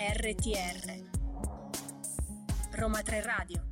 RTR 0.00 0.94
Roma 2.70 3.02
3 3.02 3.20
Radio 3.20 3.68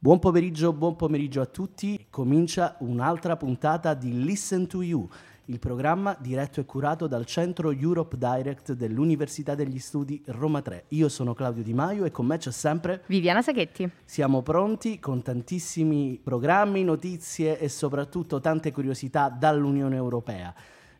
Buon 0.00 0.18
pomeriggio, 0.20 0.72
buon 0.74 0.94
pomeriggio 0.94 1.40
a 1.40 1.46
tutti. 1.46 1.97
Comincia 2.18 2.74
un'altra 2.80 3.36
puntata 3.36 3.94
di 3.94 4.24
Listen 4.24 4.66
to 4.66 4.82
You, 4.82 5.08
il 5.44 5.60
programma 5.60 6.16
diretto 6.18 6.58
e 6.58 6.64
curato 6.64 7.06
dal 7.06 7.24
Centro 7.24 7.70
Europe 7.70 8.18
Direct 8.18 8.72
dell'Università 8.72 9.54
degli 9.54 9.78
Studi 9.78 10.20
Roma 10.26 10.60
3. 10.60 10.86
Io 10.88 11.08
sono 11.08 11.32
Claudio 11.32 11.62
Di 11.62 11.72
Maio 11.72 12.04
e 12.04 12.10
con 12.10 12.26
me 12.26 12.36
c'è 12.36 12.50
sempre 12.50 13.04
Viviana 13.06 13.40
Saghetti. 13.40 13.88
Siamo 14.04 14.42
pronti 14.42 14.98
con 14.98 15.22
tantissimi 15.22 16.18
programmi, 16.20 16.82
notizie 16.82 17.56
e 17.56 17.68
soprattutto 17.68 18.40
tante 18.40 18.72
curiosità 18.72 19.28
dall'Unione 19.28 19.94
Europea. 19.94 20.52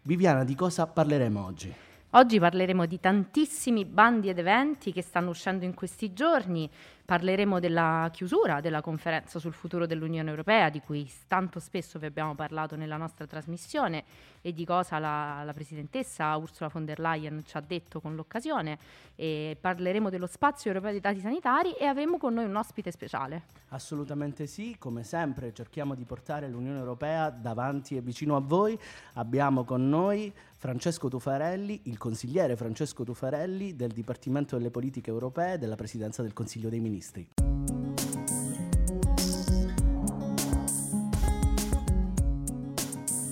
Viviana, 0.03 0.45
di 0.45 0.55
cosa 0.55 0.87
parleremo 0.87 1.45
oggi? 1.45 1.75
Oggi 2.13 2.39
parleremo 2.39 2.87
di 2.87 2.99
tantissimi 3.01 3.85
bandi 3.85 4.31
ed 4.31 4.39
eventi 4.39 4.93
che 4.93 5.03
stanno 5.03 5.29
uscendo 5.29 5.67
in 5.67 5.75
questi 5.75 6.15
giorni, 6.15 6.71
Parleremo 7.09 7.59
della 7.59 8.11
chiusura 8.13 8.61
della 8.61 8.83
conferenza 8.83 9.39
sul 9.39 9.55
futuro 9.55 9.87
dell'Unione 9.87 10.29
Europea, 10.29 10.69
di 10.69 10.81
cui 10.81 11.11
tanto 11.27 11.59
spesso 11.59 11.99
vi 11.99 12.05
abbiamo 12.05 12.35
parlato 12.35 12.77
nella 12.77 12.99
nostra 12.99 13.27
trasmissione 13.27 14.05
e 14.43 14.53
di 14.53 14.67
cosa 14.67 14.99
la, 14.99 15.41
la 15.43 15.55
Presidentessa 15.55 16.37
Ursula 16.37 16.69
von 16.71 16.85
der 16.85 17.01
Leyen 17.01 17.45
ci 17.47 17.57
ha 17.57 17.63
detto 17.63 18.03
con 18.03 18.15
l'occasione. 18.15 18.79
E 19.15 19.57
parleremo 19.59 20.11
dello 20.11 20.27
spazio 20.27 20.69
europeo 20.69 20.91
dei 20.91 21.01
dati 21.01 21.21
sanitari 21.21 21.73
e 21.73 21.87
avremo 21.87 22.19
con 22.19 22.35
noi 22.35 22.45
un 22.45 22.57
ospite 22.57 22.91
speciale. 22.91 23.45
Assolutamente 23.69 24.47
sì, 24.47 24.77
come 24.79 25.03
sempre 25.03 25.55
cerchiamo 25.55 25.95
di 25.95 26.05
portare 26.05 26.47
l'Unione 26.47 26.79
Europea 26.79 27.31
davanti 27.31 27.97
e 27.97 28.03
vicino 28.03 28.37
a 28.37 28.41
voi. 28.41 28.79
Abbiamo 29.15 29.65
con 29.65 29.89
noi 29.89 30.31
Francesco 30.57 31.09
Tufarelli, 31.09 31.83
il 31.85 31.97
consigliere 31.97 32.55
Francesco 32.55 33.03
Tufarelli 33.03 33.77
del 33.77 33.93
Dipartimento 33.93 34.57
delle 34.57 34.71
Politiche 34.71 35.09
Europee 35.09 35.57
della 35.57 35.77
Presidenza 35.77 36.21
del 36.21 36.35
Consiglio 36.35 36.69
dei 36.69 36.81
Ministri 36.81 36.97
ministri. 36.99 37.29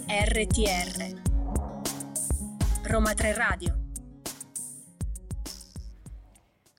RTR 0.08 1.22
Roma 2.84 3.12
3 3.12 3.34
Radio 3.34 3.84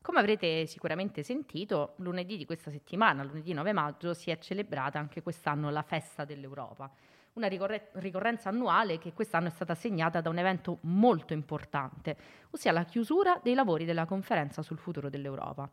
Come 0.02 0.20
avrete 0.20 0.66
sicuramente 0.66 1.24
sentito, 1.24 1.96
lunedì 1.98 2.38
di 2.38 2.46
questa 2.46 2.72
settimana, 2.72 3.24
lunedì 3.24 3.52
9 3.52 3.74
maggio, 3.74 4.14
si 4.14 4.32
è 4.32 4.40
celebrata 4.40 4.98
anche 4.98 5.22
quest'anno 5.22 5.70
la 5.70 5.82
Festa 5.82 6.24
dell'Europa, 6.24 6.90
una 7.34 7.48
ricorre- 7.48 7.90
ricorrenza 7.96 8.48
annuale 8.48 8.98
che 8.98 9.12
quest'anno 9.12 9.48
è 9.48 9.52
stata 9.52 9.76
segnata 9.76 10.22
da 10.22 10.30
un 10.30 10.38
evento 10.38 10.78
molto 10.84 11.34
importante, 11.34 12.16
ossia 12.52 12.72
la 12.72 12.86
chiusura 12.86 13.40
dei 13.44 13.54
lavori 13.54 13.84
della 13.84 14.06
conferenza 14.06 14.62
sul 14.62 14.78
futuro 14.78 15.10
dell'Europa. 15.10 15.70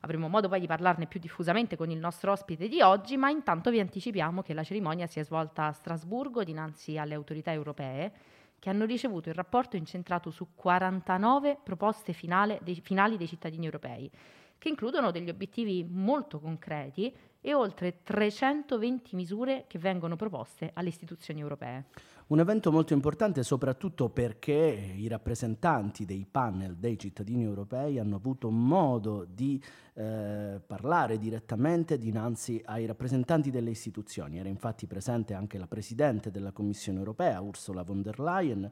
Avremo 0.00 0.28
modo 0.28 0.48
poi 0.48 0.60
di 0.60 0.66
parlarne 0.66 1.06
più 1.06 1.20
diffusamente 1.20 1.76
con 1.76 1.90
il 1.90 1.98
nostro 1.98 2.32
ospite 2.32 2.68
di 2.68 2.80
oggi, 2.80 3.18
ma 3.18 3.28
intanto 3.28 3.70
vi 3.70 3.80
anticipiamo 3.80 4.42
che 4.42 4.54
la 4.54 4.62
cerimonia 4.62 5.06
si 5.06 5.20
è 5.20 5.24
svolta 5.24 5.66
a 5.66 5.72
Strasburgo 5.72 6.42
dinanzi 6.42 6.96
alle 6.96 7.14
autorità 7.14 7.52
europee 7.52 8.12
che 8.58 8.70
hanno 8.70 8.84
ricevuto 8.84 9.28
il 9.28 9.34
rapporto 9.34 9.76
incentrato 9.76 10.30
su 10.30 10.48
49 10.54 11.58
proposte 11.62 12.14
dei, 12.62 12.80
finali 12.80 13.16
dei 13.16 13.26
cittadini 13.26 13.64
europei, 13.64 14.10
che 14.60 14.68
includono 14.68 15.10
degli 15.10 15.30
obiettivi 15.30 15.86
molto 15.88 16.38
concreti 16.38 17.10
e 17.40 17.54
oltre 17.54 18.02
320 18.02 19.16
misure 19.16 19.64
che 19.66 19.78
vengono 19.78 20.16
proposte 20.16 20.70
alle 20.74 20.90
istituzioni 20.90 21.40
europee. 21.40 21.86
Un 22.26 22.40
evento 22.40 22.70
molto 22.70 22.92
importante 22.92 23.42
soprattutto 23.42 24.10
perché 24.10 24.52
i 24.52 25.08
rappresentanti 25.08 26.04
dei 26.04 26.26
panel 26.30 26.76
dei 26.76 26.98
cittadini 26.98 27.42
europei 27.42 27.98
hanno 27.98 28.16
avuto 28.16 28.50
modo 28.50 29.24
di 29.24 29.60
eh, 29.94 30.60
parlare 30.64 31.18
direttamente 31.18 31.98
dinanzi 31.98 32.62
ai 32.66 32.84
rappresentanti 32.84 33.50
delle 33.50 33.70
istituzioni. 33.70 34.38
Era 34.38 34.48
infatti 34.48 34.86
presente 34.86 35.32
anche 35.32 35.56
la 35.58 35.66
Presidente 35.66 36.30
della 36.30 36.52
Commissione 36.52 36.98
europea, 36.98 37.40
Ursula 37.40 37.82
von 37.82 38.02
der 38.02 38.20
Leyen, 38.20 38.70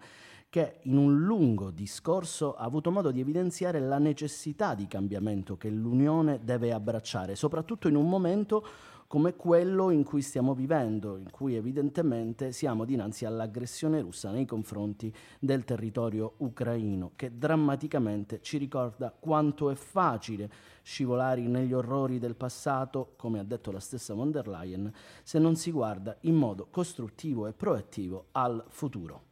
che 0.51 0.79
in 0.83 0.97
un 0.97 1.19
lungo 1.19 1.71
discorso 1.71 2.55
ha 2.55 2.65
avuto 2.65 2.91
modo 2.91 3.11
di 3.11 3.21
evidenziare 3.21 3.81
la 3.81 3.99
necessità 3.99 4.75
di 4.75 4.87
cambiamento 4.87 5.57
che 5.57 5.69
l'Unione 5.69 6.41
deve 6.43 6.73
abbracciare, 6.73 7.35
soprattutto 7.35 7.87
in 7.89 7.97
un 7.97 8.09
momento 8.09 8.65
come 9.09 9.37
quello 9.37 9.91
in 9.91 10.05
cui 10.05 10.21
stiamo 10.21 10.55
vivendo, 10.55 11.17
in 11.17 11.31
cui 11.31 11.55
evidentemente 11.55 12.53
siamo 12.53 12.85
dinanzi 12.85 13.25
all'aggressione 13.25 14.03
russa 14.03 14.31
nei 14.31 14.45
confronti 14.45 15.13
del 15.39 15.65
territorio 15.65 16.35
ucraino, 16.39 17.13
che 17.17 17.37
drammaticamente 17.37 18.41
ci 18.43 18.59
ricorda 18.59 19.15
quanto 19.19 19.71
è 19.71 19.75
facile 19.75 20.51
scivolare 20.83 21.41
negli 21.41 21.73
orrori 21.73 22.19
del 22.19 22.37
passato, 22.37 23.15
come 23.17 23.39
ha 23.39 23.45
detto 23.45 23.71
la 23.71 23.81
stessa 23.81 24.13
von 24.13 24.31
der 24.31 24.47
Leyen, 24.47 24.93
se 25.23 25.39
non 25.39 25.57
si 25.57 25.71
guarda 25.71 26.17
in 26.23 26.35
modo 26.35 26.69
costruttivo 26.71 27.47
e 27.47 27.55
proattivo 27.55 28.27
al 28.33 28.63
futuro. 28.69 29.28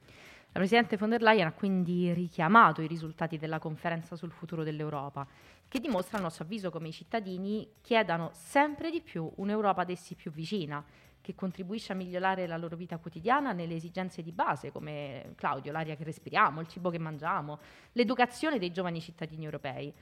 La 0.57 0.63
Presidente 0.63 0.97
von 0.97 1.11
der 1.11 1.21
Leyen 1.21 1.49
ha 1.49 1.53
quindi 1.53 2.15
richiamato 2.15 2.81
i 2.81 2.87
risultati 2.87 3.37
della 3.37 3.59
conferenza 3.59 4.17
sul 4.17 4.31
futuro 4.31 4.65
dell'Europa 4.65 5.27
che 5.69 5.81
dimostra 5.81 6.17
a 6.17 6.23
nostro 6.23 6.45
avviso 6.45 6.71
come 6.71 6.89
i 6.89 6.93
cittadini 6.93 7.73
chiedano 7.83 8.31
sempre 8.33 8.91
di 8.91 9.03
più 9.03 9.31
un'Europa 9.35 9.83
ad 9.83 9.91
essi 9.91 10.15
più 10.15 10.31
vicina, 10.31 10.83
che 11.27 11.35
contribuisce 11.35 11.91
a 11.91 11.97
migliorare 11.97 12.47
la 12.47 12.57
loro 12.57 12.77
vita 12.77 12.99
quotidiana 12.99 13.51
nelle 13.51 13.75
esigenze 13.75 14.23
di 14.23 14.31
base, 14.31 14.71
come 14.71 15.33
Claudio, 15.35 15.73
l'aria 15.73 15.97
che 15.97 16.05
respiriamo, 16.05 16.61
il 16.61 16.69
cibo 16.69 16.89
che 16.89 17.01
mangiamo, 17.01 17.59
l'educazione 17.95 18.61
dei 18.61 18.71
giovani 18.71 19.01
cittadini 19.01 19.45
europei. 19.45 19.93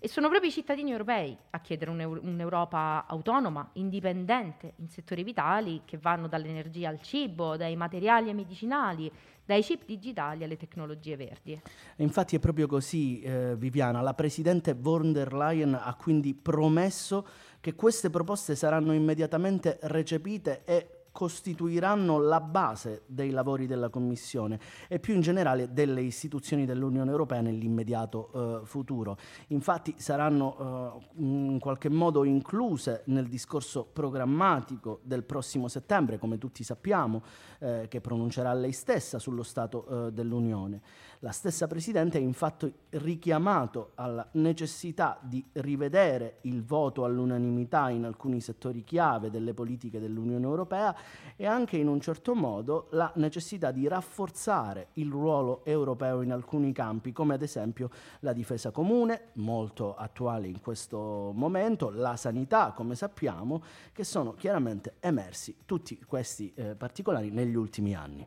E 0.00 0.08
sono 0.08 0.28
proprio 0.28 0.50
i 0.50 0.52
cittadini 0.52 0.90
europei 0.90 1.38
a 1.50 1.60
chiedere 1.60 1.92
un'Europa 1.92 3.06
autonoma, 3.06 3.70
indipendente 3.74 4.72
in 4.78 4.88
settori 4.88 5.22
vitali 5.22 5.82
che 5.84 5.98
vanno 5.98 6.26
dall'energia 6.26 6.88
al 6.88 7.00
cibo, 7.00 7.56
dai 7.56 7.76
materiali 7.76 8.30
ai 8.30 8.34
medicinali, 8.34 9.08
dai 9.44 9.62
chip 9.62 9.84
digitali 9.84 10.42
alle 10.42 10.56
tecnologie 10.56 11.14
verdi. 11.16 11.60
Infatti 11.98 12.34
è 12.34 12.40
proprio 12.40 12.66
così, 12.66 13.20
eh, 13.20 13.54
Viviana. 13.56 14.00
La 14.00 14.14
Presidente 14.14 14.74
von 14.74 15.12
der 15.12 15.32
Leyen 15.32 15.74
ha 15.74 15.94
quindi 15.94 16.34
promesso 16.34 17.24
che 17.62 17.76
queste 17.76 18.10
proposte 18.10 18.56
saranno 18.56 18.92
immediatamente 18.92 19.78
recepite 19.82 20.64
e 20.64 21.02
costituiranno 21.12 22.18
la 22.18 22.40
base 22.40 23.02
dei 23.06 23.30
lavori 23.30 23.66
della 23.66 23.90
Commissione 23.90 24.58
e 24.88 24.98
più 24.98 25.14
in 25.14 25.20
generale 25.20 25.72
delle 25.72 26.00
istituzioni 26.00 26.64
dell'Unione 26.64 27.10
Europea 27.10 27.42
nell'immediato 27.42 28.62
eh, 28.62 28.66
futuro. 28.66 29.16
Infatti 29.48 29.94
saranno 29.98 30.98
eh, 30.98 31.22
in 31.22 31.58
qualche 31.60 31.90
modo 31.90 32.24
incluse 32.24 33.02
nel 33.06 33.28
discorso 33.28 33.84
programmatico 33.84 35.00
del 35.02 35.22
prossimo 35.22 35.68
settembre, 35.68 36.18
come 36.18 36.38
tutti 36.38 36.64
sappiamo, 36.64 37.22
eh, 37.60 37.86
che 37.88 38.00
pronuncerà 38.00 38.52
lei 38.54 38.72
stessa 38.72 39.18
sullo 39.18 39.42
Stato 39.42 40.06
eh, 40.06 40.12
dell'Unione. 40.12 40.80
La 41.24 41.30
stessa 41.30 41.68
Presidente 41.68 42.18
ha 42.18 42.20
infatti 42.20 42.72
richiamato 42.90 43.92
alla 43.94 44.28
necessità 44.32 45.20
di 45.22 45.44
rivedere 45.52 46.38
il 46.42 46.64
voto 46.64 47.04
all'unanimità 47.04 47.90
in 47.90 48.04
alcuni 48.04 48.40
settori 48.40 48.82
chiave 48.82 49.30
delle 49.30 49.54
politiche 49.54 50.00
dell'Unione 50.00 50.44
Europea 50.44 50.92
e 51.36 51.46
anche 51.46 51.76
in 51.76 51.86
un 51.86 52.00
certo 52.00 52.34
modo 52.34 52.88
la 52.90 53.12
necessità 53.14 53.70
di 53.70 53.86
rafforzare 53.86 54.88
il 54.94 55.12
ruolo 55.12 55.64
europeo 55.64 56.22
in 56.22 56.32
alcuni 56.32 56.72
campi, 56.72 57.12
come 57.12 57.34
ad 57.34 57.42
esempio 57.42 57.90
la 58.20 58.32
difesa 58.32 58.72
comune, 58.72 59.28
molto 59.34 59.94
attuale 59.94 60.48
in 60.48 60.60
questo 60.60 61.30
momento, 61.32 61.90
la 61.90 62.16
sanità, 62.16 62.72
come 62.72 62.96
sappiamo, 62.96 63.62
che 63.92 64.02
sono 64.02 64.34
chiaramente 64.34 64.94
emersi 64.98 65.58
tutti 65.66 66.00
questi 66.04 66.52
eh, 66.56 66.74
particolari 66.74 67.30
negli 67.30 67.54
ultimi 67.54 67.94
anni. 67.94 68.26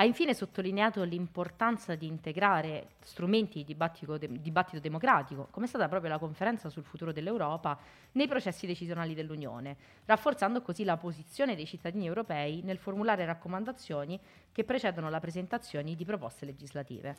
Ha 0.00 0.04
infine 0.04 0.32
sottolineato 0.32 1.02
l'importanza 1.02 1.94
di 1.94 2.06
integrare 2.06 2.92
strumenti 3.02 3.58
di 3.58 3.64
dibattito, 3.64 4.16
de- 4.16 4.40
dibattito 4.40 4.80
democratico, 4.80 5.48
come 5.50 5.66
è 5.66 5.68
stata 5.68 5.88
proprio 5.88 6.10
la 6.10 6.18
conferenza 6.18 6.70
sul 6.70 6.84
futuro 6.84 7.12
dell'Europa, 7.12 7.78
nei 8.12 8.26
processi 8.26 8.66
decisionali 8.66 9.12
dell'Unione, 9.12 9.76
rafforzando 10.06 10.62
così 10.62 10.84
la 10.84 10.96
posizione 10.96 11.54
dei 11.54 11.66
cittadini 11.66 12.06
europei 12.06 12.62
nel 12.64 12.78
formulare 12.78 13.26
raccomandazioni 13.26 14.18
che 14.52 14.64
precedono 14.64 15.10
la 15.10 15.20
presentazione 15.20 15.94
di 15.94 16.04
proposte 16.06 16.46
legislative. 16.46 17.16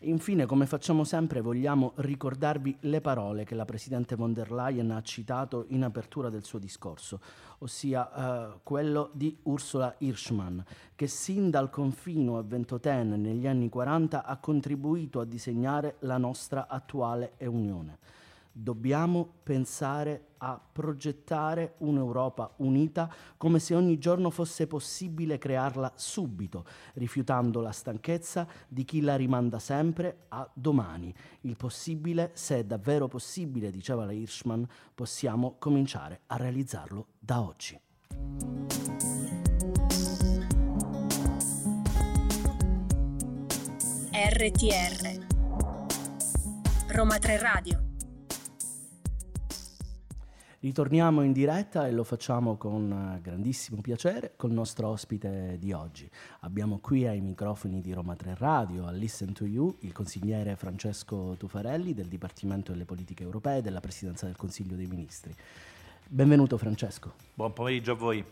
Infine, 0.00 0.44
come 0.44 0.66
facciamo 0.66 1.04
sempre, 1.04 1.40
vogliamo 1.40 1.92
ricordarvi 1.96 2.78
le 2.80 3.00
parole 3.00 3.44
che 3.44 3.54
la 3.54 3.64
Presidente 3.64 4.16
von 4.16 4.32
der 4.32 4.50
Leyen 4.50 4.90
ha 4.90 5.02
citato 5.02 5.66
in 5.68 5.84
apertura 5.84 6.30
del 6.30 6.44
suo 6.44 6.58
discorso, 6.58 7.20
ossia 7.64 8.12
eh, 8.12 8.58
quello 8.62 9.10
di 9.12 9.36
Ursula 9.44 9.94
Hirschmann, 9.98 10.60
che 10.94 11.06
sin 11.06 11.50
dal 11.50 11.70
confino 11.70 12.38
a 12.38 12.42
Ventotene 12.42 13.16
negli 13.16 13.46
anni 13.46 13.68
40 13.68 14.24
ha 14.24 14.36
contribuito 14.36 15.20
a 15.20 15.24
disegnare 15.24 15.96
la 16.00 16.18
nostra 16.18 16.68
attuale 16.68 17.32
Unione 17.38 17.98
dobbiamo 18.56 19.28
pensare 19.42 20.28
a 20.38 20.60
progettare 20.72 21.74
un'Europa 21.78 22.54
unita 22.58 23.12
come 23.36 23.58
se 23.58 23.74
ogni 23.74 23.98
giorno 23.98 24.30
fosse 24.30 24.66
possibile 24.66 25.38
crearla 25.38 25.92
subito, 25.96 26.64
rifiutando 26.94 27.60
la 27.60 27.72
stanchezza 27.72 28.46
di 28.68 28.84
chi 28.84 29.00
la 29.00 29.16
rimanda 29.16 29.58
sempre 29.58 30.26
a 30.28 30.48
domani. 30.52 31.12
Il 31.42 31.56
possibile, 31.56 32.30
se 32.34 32.58
è 32.58 32.64
davvero 32.64 33.08
possibile, 33.08 33.70
diceva 33.70 34.04
la 34.04 34.12
Hirschman, 34.12 34.66
possiamo 34.94 35.56
cominciare 35.58 36.20
a 36.26 36.36
realizzarlo 36.36 37.06
da 37.18 37.40
oggi. 37.40 37.80
RTR 44.12 45.26
Roma 46.88 47.18
3 47.18 47.38
Radio 47.38 47.93
Ritorniamo 50.64 51.20
in 51.20 51.32
diretta 51.32 51.86
e 51.86 51.92
lo 51.92 52.04
facciamo 52.04 52.56
con 52.56 52.90
eh, 52.90 53.20
grandissimo 53.20 53.82
piacere 53.82 54.32
col 54.34 54.52
nostro 54.52 54.88
ospite 54.88 55.58
di 55.60 55.74
oggi. 55.74 56.10
Abbiamo 56.40 56.78
qui 56.78 57.06
ai 57.06 57.20
microfoni 57.20 57.82
di 57.82 57.92
Roma 57.92 58.16
3 58.16 58.34
Radio, 58.38 58.86
a 58.86 58.90
Listen 58.90 59.34
to 59.34 59.44
You, 59.44 59.76
il 59.80 59.92
consigliere 59.92 60.56
Francesco 60.56 61.34
Tufarelli 61.38 61.92
del 61.92 62.06
Dipartimento 62.06 62.72
delle 62.72 62.86
Politiche 62.86 63.24
Europee 63.24 63.60
della 63.60 63.80
Presidenza 63.80 64.24
del 64.24 64.36
Consiglio 64.36 64.74
dei 64.74 64.86
Ministri. 64.86 65.34
Benvenuto 66.08 66.56
Francesco. 66.56 67.12
Buon 67.34 67.52
pomeriggio 67.52 67.92
a 67.92 67.96
voi. 67.96 68.24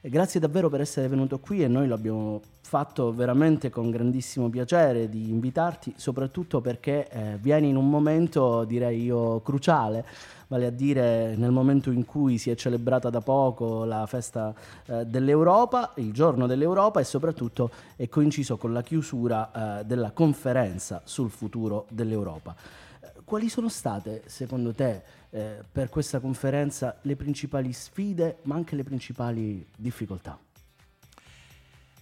Grazie 0.00 0.38
davvero 0.38 0.68
per 0.68 0.82
essere 0.82 1.08
venuto 1.08 1.40
qui 1.40 1.64
e 1.64 1.66
noi 1.66 1.88
lo 1.88 1.94
abbiamo 1.94 2.40
fatto 2.60 3.12
veramente 3.12 3.70
con 3.70 3.90
grandissimo 3.90 4.48
piacere 4.48 5.08
di 5.08 5.30
invitarti, 5.30 5.94
soprattutto 5.96 6.60
perché 6.60 7.08
eh, 7.08 7.38
vieni 7.40 7.70
in 7.70 7.76
un 7.76 7.90
momento, 7.90 8.62
direi 8.62 9.02
io, 9.02 9.40
cruciale, 9.40 10.04
vale 10.48 10.66
a 10.66 10.70
dire 10.70 11.34
nel 11.36 11.50
momento 11.50 11.90
in 11.90 12.04
cui 12.04 12.38
si 12.38 12.50
è 12.50 12.54
celebrata 12.54 13.10
da 13.10 13.20
poco 13.20 13.84
la 13.84 14.06
festa 14.06 14.54
eh, 14.86 15.04
dell'Europa, 15.04 15.92
il 15.96 16.12
giorno 16.12 16.46
dell'Europa 16.46 17.00
e 17.00 17.04
soprattutto 17.04 17.70
è 17.96 18.08
coinciso 18.08 18.56
con 18.56 18.72
la 18.72 18.82
chiusura 18.82 19.80
eh, 19.80 19.84
della 19.84 20.12
conferenza 20.12 21.02
sul 21.04 21.30
futuro 21.30 21.86
dell'Europa. 21.90 22.54
Eh, 23.00 23.12
quali 23.24 23.48
sono 23.48 23.68
state, 23.68 24.22
secondo 24.26 24.72
te, 24.72 25.02
eh, 25.30 25.64
per 25.70 25.88
questa 25.88 26.20
conferenza 26.20 26.98
le 27.02 27.16
principali 27.16 27.72
sfide, 27.72 28.38
ma 28.42 28.54
anche 28.54 28.76
le 28.76 28.84
principali 28.84 29.66
difficoltà? 29.76 30.38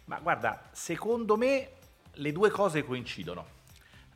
Ma 0.06 0.18
guarda, 0.20 0.68
secondo 0.72 1.38
me 1.38 1.70
le 2.12 2.32
due 2.32 2.50
cose 2.50 2.84
coincidono, 2.84 3.46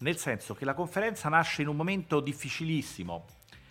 nel 0.01 0.19
senso 0.19 0.55
che 0.55 0.67
la 0.67 0.75
conferenza 0.75 1.31
nasce 1.31 1.63
in 1.63 1.69
un 1.69 1.77
momento 1.77 2.21
difficilissimo, 2.21 3.25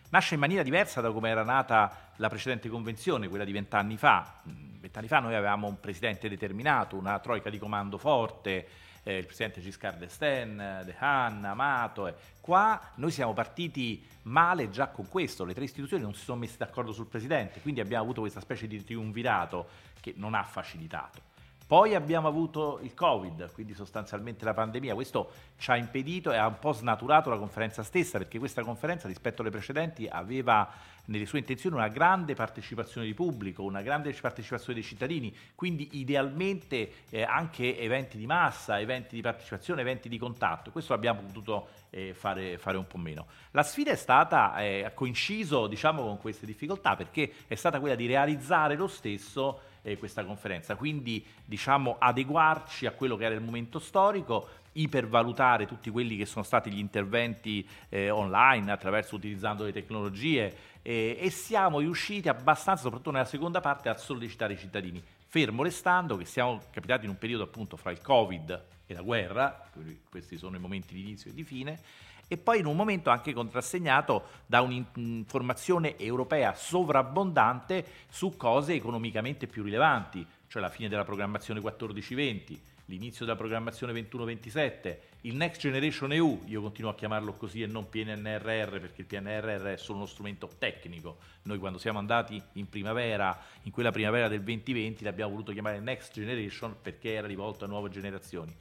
nasce 0.10 0.36
in 0.36 0.40
maniera 0.40 0.64
diversa 0.64 1.02
da 1.02 1.12
come 1.12 1.30
era 1.30 1.44
nata 1.44 2.12
la 2.18 2.30
precedente 2.30 2.70
convenzione, 2.70 3.28
quella 3.28 3.44
di 3.44 3.52
vent'anni 3.52 3.98
fa. 3.98 4.42
Mm, 4.48 4.80
vent'anni 4.80 5.08
fa 5.08 5.20
noi 5.20 5.36
avevamo 5.36 5.68
un 5.68 5.80
presidente 5.80 6.30
determinato, 6.30 6.96
una 6.96 7.20
troica 7.20 7.50
di 7.50 7.60
comando 7.60 7.98
forte, 7.98 8.68
eh, 9.04 9.18
il 9.18 9.26
presidente 9.26 9.62
Giscard 9.62 9.98
d'Estaing, 9.98 10.84
De 10.84 10.96
Haan, 10.98 11.46
Amato. 11.46 12.08
Eh. 12.08 12.16
Qua 12.42 12.92
noi 12.96 13.12
siamo 13.12 13.34
partiti 13.34 14.06
male 14.24 14.70
già 14.70 14.88
con 14.88 15.08
questo, 15.08 15.46
le 15.46 15.54
tre 15.54 15.64
istituzioni 15.64 16.04
non 16.04 16.14
si 16.14 16.24
sono 16.24 16.40
messe 16.40 16.58
d'accordo 16.58 16.92
sul 16.92 17.08
presidente, 17.08 17.62
quindi 17.62 17.80
abbiamo 17.80 18.04
avuto 18.04 18.22
questa 18.22 18.42
specie 18.42 18.68
di 18.68 18.84
triunvirato 18.84 19.68
che 20.02 20.14
non 20.18 20.34
ha 20.34 20.44
facilitato. 20.44 21.36
Poi 21.68 21.96
abbiamo 21.96 22.30
avuto 22.30 22.80
il 22.82 22.94
Covid, 22.94 23.52
quindi 23.52 23.74
sostanzialmente 23.74 24.46
la 24.46 24.54
pandemia. 24.54 24.94
Questo 24.94 25.32
ci 25.58 25.70
ha 25.70 25.76
impedito 25.76 26.32
e 26.32 26.38
ha 26.38 26.48
un 26.48 26.60
po' 26.60 26.72
snaturato 26.72 27.30
la 27.30 27.38
conferenza 27.38 27.84
stessa, 27.84 28.18
perché 28.18 28.40
questa 28.40 28.64
conferenza 28.64 29.10
rispetto 29.10 29.42
alle 29.42 29.52
precedenti 29.52 30.08
aveva 30.08 30.72
nelle 31.08 31.26
sue 31.26 31.40
intenzioni 31.40 31.76
una 31.76 31.90
grande 31.90 32.36
partecipazione 32.36 33.06
di 33.06 33.14
pubblico, 33.14 33.64
una 33.64 33.82
grande 33.82 34.14
partecipazione 34.14 34.76
dei 34.76 34.84
cittadini, 34.84 35.36
quindi 35.56 35.90
idealmente 36.00 37.06
eh, 37.10 37.24
anche 37.24 37.78
eventi 37.78 38.18
di 38.18 38.26
massa, 38.26 38.80
eventi 38.80 39.16
di 39.16 39.22
partecipazione, 39.22 39.82
eventi 39.82 40.08
di 40.08 40.18
contatto. 40.18 40.72
Questo 40.72 40.94
abbiamo 40.94 41.22
potuto 41.22 41.68
eh, 41.90 42.14
fare, 42.14 42.58
fare, 42.58 42.78
un 42.78 42.88
po' 42.88 42.98
meno. 42.98 43.26
La 43.52 43.64
sfida 43.64 43.92
è 43.92 43.96
stata, 43.96 44.58
eh, 44.62 44.92
coinciso 44.94 45.68
diciamo, 45.68 46.04
con 46.04 46.18
queste 46.18 46.46
difficoltà 46.46 46.96
perché 46.96 47.34
è 47.48 47.56
stata 47.56 47.80
quella 47.82 47.96
di 47.96 48.06
realizzare 48.06 48.76
lo 48.76 48.88
stesso 48.88 49.76
eh, 49.88 49.98
questa 49.98 50.26
conferenza, 50.26 50.76
quindi 50.76 51.26
diciamo 51.46 51.96
adeguarci 51.98 52.86
a 52.86 52.92
quello 52.92 53.16
che 53.16 53.24
era 53.24 53.34
il 53.34 53.42
momento 53.42 53.80
storico, 53.80 54.50
ipervalutare 54.74 55.66
tutti 55.66 55.90
quelli 55.90 56.18
che 56.18 56.26
sono 56.26 56.44
stati 56.44 56.70
gli 56.70 56.78
interventi 56.78 57.68
eh, 57.90 58.10
online 58.10 58.72
attraverso 58.72 59.16
utilizzando 59.16 59.64
le 59.64 59.72
tecnologie 59.72 60.56
eh, 60.82 61.18
e 61.20 61.30
siamo 61.30 61.80
riusciti 61.80 62.28
abbastanza, 62.28 62.84
soprattutto 62.84 63.12
nella 63.12 63.26
seconda 63.26 63.62
parte, 63.62 63.88
a 63.88 63.98
sollecitare 63.98 64.54
i 64.54 64.58
cittadini. 64.58 65.02
Fermo 65.30 65.64
restando 65.64 66.18
che 66.18 66.26
siamo 66.26 66.62
capitati 66.70 67.06
in 67.06 67.12
un 67.12 67.18
periodo 67.18 67.44
appunto 67.44 67.78
fra 67.78 67.92
il 67.92 68.02
Covid 68.02 68.66
e 68.86 68.94
la 68.94 69.02
guerra, 69.02 69.70
questi 70.10 70.38
sono 70.38 70.56
i 70.58 70.60
momenti 70.60 70.94
di 70.94 71.02
inizio 71.02 71.32
e 71.32 71.34
di 71.34 71.44
fine, 71.44 71.80
e 72.28 72.38
poi 72.38 72.60
in 72.60 72.66
un 72.66 72.76
momento 72.76 73.10
anche 73.10 73.34
contrassegnato 73.34 74.24
da 74.46 74.62
un'informazione 74.62 75.98
europea 75.98 76.54
sovrabbondante 76.54 77.86
su 78.10 78.36
cose 78.36 78.74
economicamente 78.74 79.48
più 79.48 79.64
rilevanti, 79.64 80.26
cioè 80.48 80.62
la 80.62 80.70
fine 80.70 80.90
della 80.90 81.06
programmazione 81.06 81.62
14-20, 81.62 82.60
l'inizio 82.88 83.26
della 83.26 83.38
programmazione 83.38 83.94
21-27, 83.94 84.98
il 85.22 85.36
Next 85.36 85.60
Generation 85.60 86.14
EU, 86.14 86.44
io 86.46 86.62
continuo 86.62 86.92
a 86.92 86.96
chiamarlo 86.96 87.34
così 87.34 87.62
e 87.62 87.68
non 87.68 87.90
PNRR 87.90 88.80
perché 88.80 89.02
il 89.02 89.08
PNRR 89.08 89.74
è 89.74 89.78
solo 89.78 89.98
uno 90.00 90.08
strumento 90.08 90.50
tecnico. 90.58 91.18
Noi 91.44 91.58
quando 91.58 91.80
siamo 91.80 92.00
andati 92.00 92.42
in 92.54 92.70
primavera, 92.70 93.38
in 93.64 93.72
quella 93.72 93.92
primavera 93.92 94.28
del 94.28 94.42
2020, 94.42 95.04
l'abbiamo 95.04 95.32
voluto 95.32 95.52
chiamare 95.52 95.80
Next 95.80 96.14
Generation 96.14 96.76
perché 96.82 97.14
era 97.14 97.28
rivolto 97.28 97.66
a 97.66 97.68
nuove 97.68 97.90
generazioni. 97.90 98.56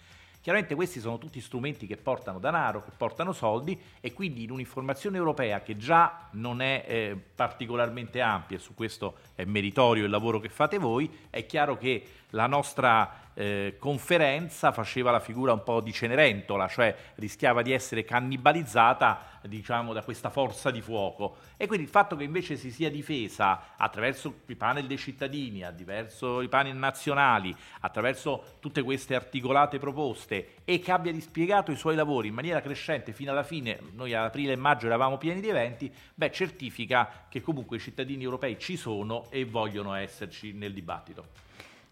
Chiaramente 0.46 0.76
questi 0.76 1.00
sono 1.00 1.18
tutti 1.18 1.40
strumenti 1.40 1.88
che 1.88 1.96
portano 1.96 2.38
denaro, 2.38 2.84
che 2.84 2.92
portano 2.96 3.32
soldi 3.32 3.76
e 4.00 4.12
quindi 4.12 4.44
in 4.44 4.52
un'informazione 4.52 5.16
europea 5.16 5.60
che 5.60 5.76
già 5.76 6.28
non 6.34 6.60
è 6.60 6.84
eh, 6.86 7.20
particolarmente 7.34 8.20
ampia, 8.20 8.56
su 8.60 8.72
questo 8.72 9.16
è 9.34 9.44
meritorio 9.44 10.04
il 10.04 10.10
lavoro 10.10 10.38
che 10.38 10.48
fate 10.48 10.78
voi, 10.78 11.10
è 11.30 11.44
chiaro 11.46 11.76
che 11.76 12.00
la 12.36 12.46
nostra 12.46 13.24
eh, 13.38 13.76
conferenza 13.78 14.72
faceva 14.72 15.10
la 15.10 15.20
figura 15.20 15.52
un 15.52 15.62
po' 15.62 15.80
di 15.80 15.92
Cenerentola, 15.92 16.68
cioè 16.68 16.94
rischiava 17.16 17.62
di 17.62 17.72
essere 17.72 18.04
cannibalizzata 18.04 19.40
diciamo, 19.42 19.92
da 19.92 20.02
questa 20.02 20.30
forza 20.30 20.70
di 20.70 20.80
fuoco. 20.80 21.36
E 21.56 21.66
quindi 21.66 21.84
il 21.84 21.90
fatto 21.90 22.14
che 22.14 22.24
invece 22.24 22.56
si 22.56 22.70
sia 22.70 22.90
difesa 22.90 23.74
attraverso 23.76 24.40
i 24.46 24.56
panel 24.56 24.86
dei 24.86 24.98
cittadini, 24.98 25.64
attraverso 25.64 26.40
i 26.40 26.48
panel 26.48 26.76
nazionali, 26.76 27.54
attraverso 27.80 28.56
tutte 28.60 28.82
queste 28.82 29.14
articolate 29.14 29.78
proposte 29.78 30.56
e 30.64 30.78
che 30.78 30.92
abbia 30.92 31.12
dispiegato 31.12 31.70
i 31.70 31.76
suoi 31.76 31.94
lavori 31.94 32.28
in 32.28 32.34
maniera 32.34 32.60
crescente 32.60 33.12
fino 33.12 33.30
alla 33.30 33.44
fine, 33.44 33.80
noi 33.92 34.14
ad 34.14 34.24
aprile 34.24 34.52
e 34.52 34.56
maggio 34.56 34.86
eravamo 34.86 35.18
pieni 35.18 35.40
di 35.40 35.48
eventi, 35.48 35.92
beh, 36.14 36.32
certifica 36.32 37.26
che 37.28 37.40
comunque 37.40 37.76
i 37.76 37.80
cittadini 37.80 38.24
europei 38.24 38.58
ci 38.58 38.76
sono 38.76 39.26
e 39.30 39.44
vogliono 39.44 39.94
esserci 39.94 40.52
nel 40.52 40.72
dibattito. 40.72 41.44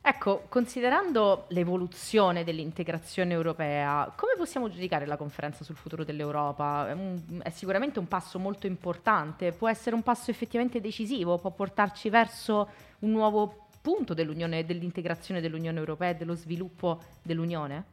Ecco, 0.06 0.44
considerando 0.50 1.46
l'evoluzione 1.48 2.44
dell'integrazione 2.44 3.32
europea, 3.32 4.12
come 4.14 4.34
possiamo 4.36 4.68
giudicare 4.68 5.06
la 5.06 5.16
conferenza 5.16 5.64
sul 5.64 5.76
futuro 5.76 6.04
dell'Europa? 6.04 6.88
È, 6.90 6.92
un, 6.92 7.40
è, 7.42 7.48
sicuramente 7.48 8.00
un 8.00 8.06
passo 8.06 8.38
molto 8.38 8.66
importante, 8.66 9.52
può 9.52 9.66
essere 9.66 9.96
un 9.96 10.02
passo 10.02 10.30
effettivamente 10.30 10.82
decisivo, 10.82 11.38
può 11.38 11.52
portarci 11.52 12.10
verso 12.10 12.68
un 12.98 13.12
nuovo 13.12 13.68
punto 13.80 14.12
dell'integrazione 14.12 15.40
dell'Unione 15.40 15.78
Europea 15.78 16.10
e 16.10 16.16
dello 16.16 16.34
sviluppo 16.34 17.00
dell'Unione? 17.22 17.84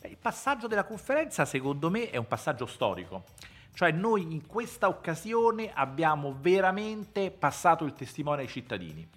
Beh, 0.00 0.08
il 0.08 0.18
passaggio 0.20 0.66
della 0.66 0.84
conferenza 0.84 1.44
secondo 1.44 1.90
me 1.90 2.10
è 2.10 2.16
un 2.16 2.26
passaggio 2.26 2.66
storico. 2.66 3.22
Cioè 3.72 3.92
noi 3.92 4.32
in 4.32 4.48
questa 4.48 4.88
occasione 4.88 5.70
abbiamo 5.72 6.36
veramente 6.40 7.30
passato 7.30 7.84
il 7.84 7.92
testimone 7.92 8.42
ai 8.42 8.48
cittadini. 8.48 9.08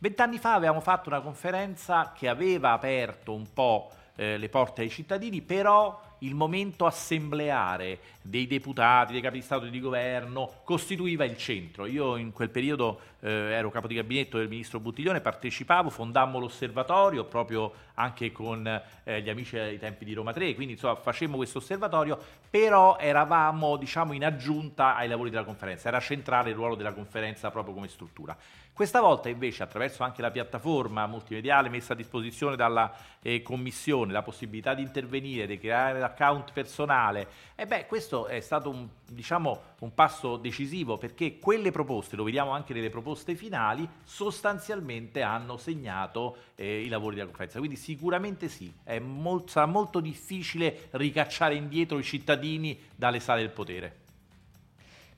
Vent'anni 0.00 0.38
fa 0.38 0.54
avevamo 0.54 0.80
fatto 0.80 1.08
una 1.08 1.20
conferenza 1.20 2.12
che 2.14 2.28
aveva 2.28 2.72
aperto 2.72 3.34
un 3.34 3.52
po' 3.52 3.90
eh, 4.14 4.36
le 4.36 4.48
porte 4.48 4.82
ai 4.82 4.90
cittadini, 4.90 5.42
però 5.42 6.00
il 6.20 6.34
momento 6.34 6.86
assembleare 6.86 7.98
dei 8.22 8.46
deputati, 8.46 9.12
dei 9.12 9.20
capi 9.20 9.38
di 9.38 9.42
Stato 9.42 9.66
e 9.66 9.70
di 9.70 9.80
governo 9.80 10.60
costituiva 10.64 11.24
il 11.24 11.36
centro. 11.36 11.86
Io 11.86 12.16
in 12.16 12.32
quel 12.32 12.50
periodo 12.50 13.00
eh, 13.20 13.30
ero 13.30 13.70
capo 13.70 13.86
di 13.86 13.94
gabinetto 13.94 14.38
del 14.38 14.48
ministro 14.48 14.80
Buttiglione, 14.80 15.20
partecipavo, 15.20 15.90
fondammo 15.90 16.38
l'osservatorio 16.38 17.24
proprio 17.24 17.72
anche 17.94 18.30
con 18.32 18.66
eh, 19.04 19.22
gli 19.22 19.28
amici 19.28 19.56
ai 19.58 19.78
tempi 19.78 20.04
di 20.04 20.14
Roma 20.14 20.32
3, 20.32 20.54
quindi 20.54 20.74
insomma 20.74 20.96
facemmo 20.96 21.36
questo 21.36 21.58
osservatorio, 21.58 22.18
però 22.48 22.96
eravamo 22.98 23.76
diciamo 23.76 24.12
in 24.12 24.24
aggiunta 24.24 24.94
ai 24.96 25.08
lavori 25.08 25.30
della 25.30 25.44
conferenza, 25.44 25.88
era 25.88 26.00
centrale 26.00 26.50
il 26.50 26.56
ruolo 26.56 26.74
della 26.74 26.92
conferenza 26.92 27.50
proprio 27.50 27.74
come 27.74 27.88
struttura. 27.88 28.36
Questa 28.78 29.00
volta 29.00 29.28
invece 29.28 29.64
attraverso 29.64 30.04
anche 30.04 30.22
la 30.22 30.30
piattaforma 30.30 31.04
multimediale 31.08 31.68
messa 31.68 31.94
a 31.94 31.96
disposizione 31.96 32.54
dalla 32.54 32.94
eh, 33.20 33.42
Commissione, 33.42 34.12
la 34.12 34.22
possibilità 34.22 34.72
di 34.74 34.82
intervenire, 34.82 35.48
di 35.48 35.58
creare 35.58 35.98
l'account 36.08 36.52
personale, 36.52 37.28
e 37.54 37.66
beh 37.66 37.86
questo 37.86 38.26
è 38.26 38.40
stato 38.40 38.70
un, 38.70 38.88
diciamo, 39.04 39.60
un 39.80 39.94
passo 39.94 40.36
decisivo 40.36 40.96
perché 40.96 41.38
quelle 41.38 41.70
proposte, 41.70 42.16
lo 42.16 42.24
vediamo 42.24 42.50
anche 42.50 42.72
nelle 42.72 42.90
proposte 42.90 43.34
finali, 43.34 43.88
sostanzialmente 44.04 45.22
hanno 45.22 45.56
segnato 45.56 46.36
eh, 46.54 46.82
i 46.82 46.88
lavori 46.88 47.14
della 47.14 47.26
conferenza. 47.26 47.58
Quindi 47.58 47.76
sicuramente 47.76 48.48
sì, 48.48 48.72
molto, 49.00 49.48
sarà 49.48 49.66
molto 49.66 50.00
difficile 50.00 50.88
ricacciare 50.92 51.54
indietro 51.54 51.98
i 51.98 52.02
cittadini 52.02 52.78
dalle 52.94 53.20
sale 53.20 53.42
del 53.42 53.50
potere. 53.50 54.06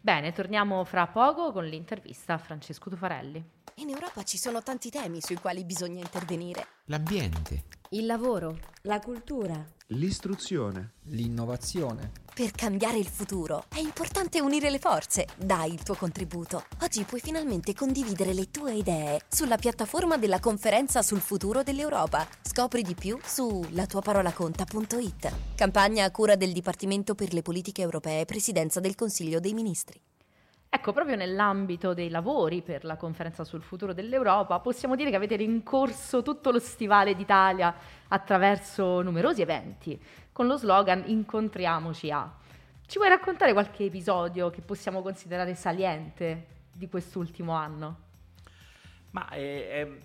Bene, 0.02 0.32
torniamo 0.32 0.82
fra 0.84 1.06
poco 1.06 1.52
con 1.52 1.66
l'intervista 1.66 2.34
a 2.34 2.38
Francesco 2.38 2.88
Tufarelli. 2.88 3.44
In 3.76 3.90
Europa 3.90 4.22
ci 4.22 4.38
sono 4.38 4.62
tanti 4.62 4.90
temi 4.90 5.20
sui 5.20 5.36
quali 5.36 5.64
bisogna 5.64 6.00
intervenire. 6.00 6.66
L'ambiente, 6.86 7.64
il 7.90 8.06
lavoro, 8.06 8.58
la 8.82 8.98
cultura, 8.98 9.62
l'istruzione, 9.92 10.92
l'innovazione. 11.04 12.12
Per 12.32 12.52
cambiare 12.52 12.98
il 12.98 13.08
futuro 13.08 13.64
è 13.68 13.80
importante 13.80 14.40
unire 14.40 14.70
le 14.70 14.78
forze. 14.78 15.26
Dai 15.36 15.72
il 15.72 15.82
tuo 15.82 15.94
contributo. 15.94 16.64
Oggi 16.82 17.02
puoi 17.02 17.20
finalmente 17.20 17.74
condividere 17.74 18.32
le 18.32 18.50
tue 18.50 18.74
idee 18.74 19.20
sulla 19.28 19.56
piattaforma 19.56 20.16
della 20.16 20.38
conferenza 20.38 21.02
sul 21.02 21.20
futuro 21.20 21.62
dell'Europa. 21.62 22.26
Scopri 22.42 22.82
di 22.82 22.94
più 22.94 23.18
su 23.24 23.64
latuaparolaconta.it. 23.70 25.32
Campagna 25.56 26.04
a 26.04 26.10
cura 26.10 26.36
del 26.36 26.52
Dipartimento 26.52 27.14
per 27.14 27.32
le 27.32 27.42
politiche 27.42 27.82
europee, 27.82 28.24
Presidenza 28.24 28.80
del 28.80 28.94
Consiglio 28.94 29.40
dei 29.40 29.54
Ministri. 29.54 30.00
Ecco, 30.72 30.92
proprio 30.92 31.16
nell'ambito 31.16 31.94
dei 31.94 32.08
lavori 32.10 32.62
per 32.62 32.84
la 32.84 32.96
conferenza 32.96 33.42
sul 33.42 33.60
futuro 33.60 33.92
dell'Europa, 33.92 34.60
possiamo 34.60 34.94
dire 34.94 35.10
che 35.10 35.16
avete 35.16 35.34
rincorso 35.34 36.22
tutto 36.22 36.52
lo 36.52 36.60
stivale 36.60 37.16
d'Italia 37.16 37.74
attraverso 38.06 39.02
numerosi 39.02 39.42
eventi, 39.42 40.00
con 40.30 40.46
lo 40.46 40.56
slogan 40.56 41.02
Incontriamoci 41.06 42.12
a. 42.12 42.32
Ci 42.86 42.98
vuoi 42.98 43.10
raccontare 43.10 43.52
qualche 43.52 43.86
episodio 43.86 44.48
che 44.50 44.60
possiamo 44.60 45.02
considerare 45.02 45.56
saliente 45.56 46.46
di 46.72 46.88
quest'ultimo 46.88 47.52
anno? 47.52 47.96
Ma 49.10 49.28
eh, 49.30 49.40
eh, 49.42 50.00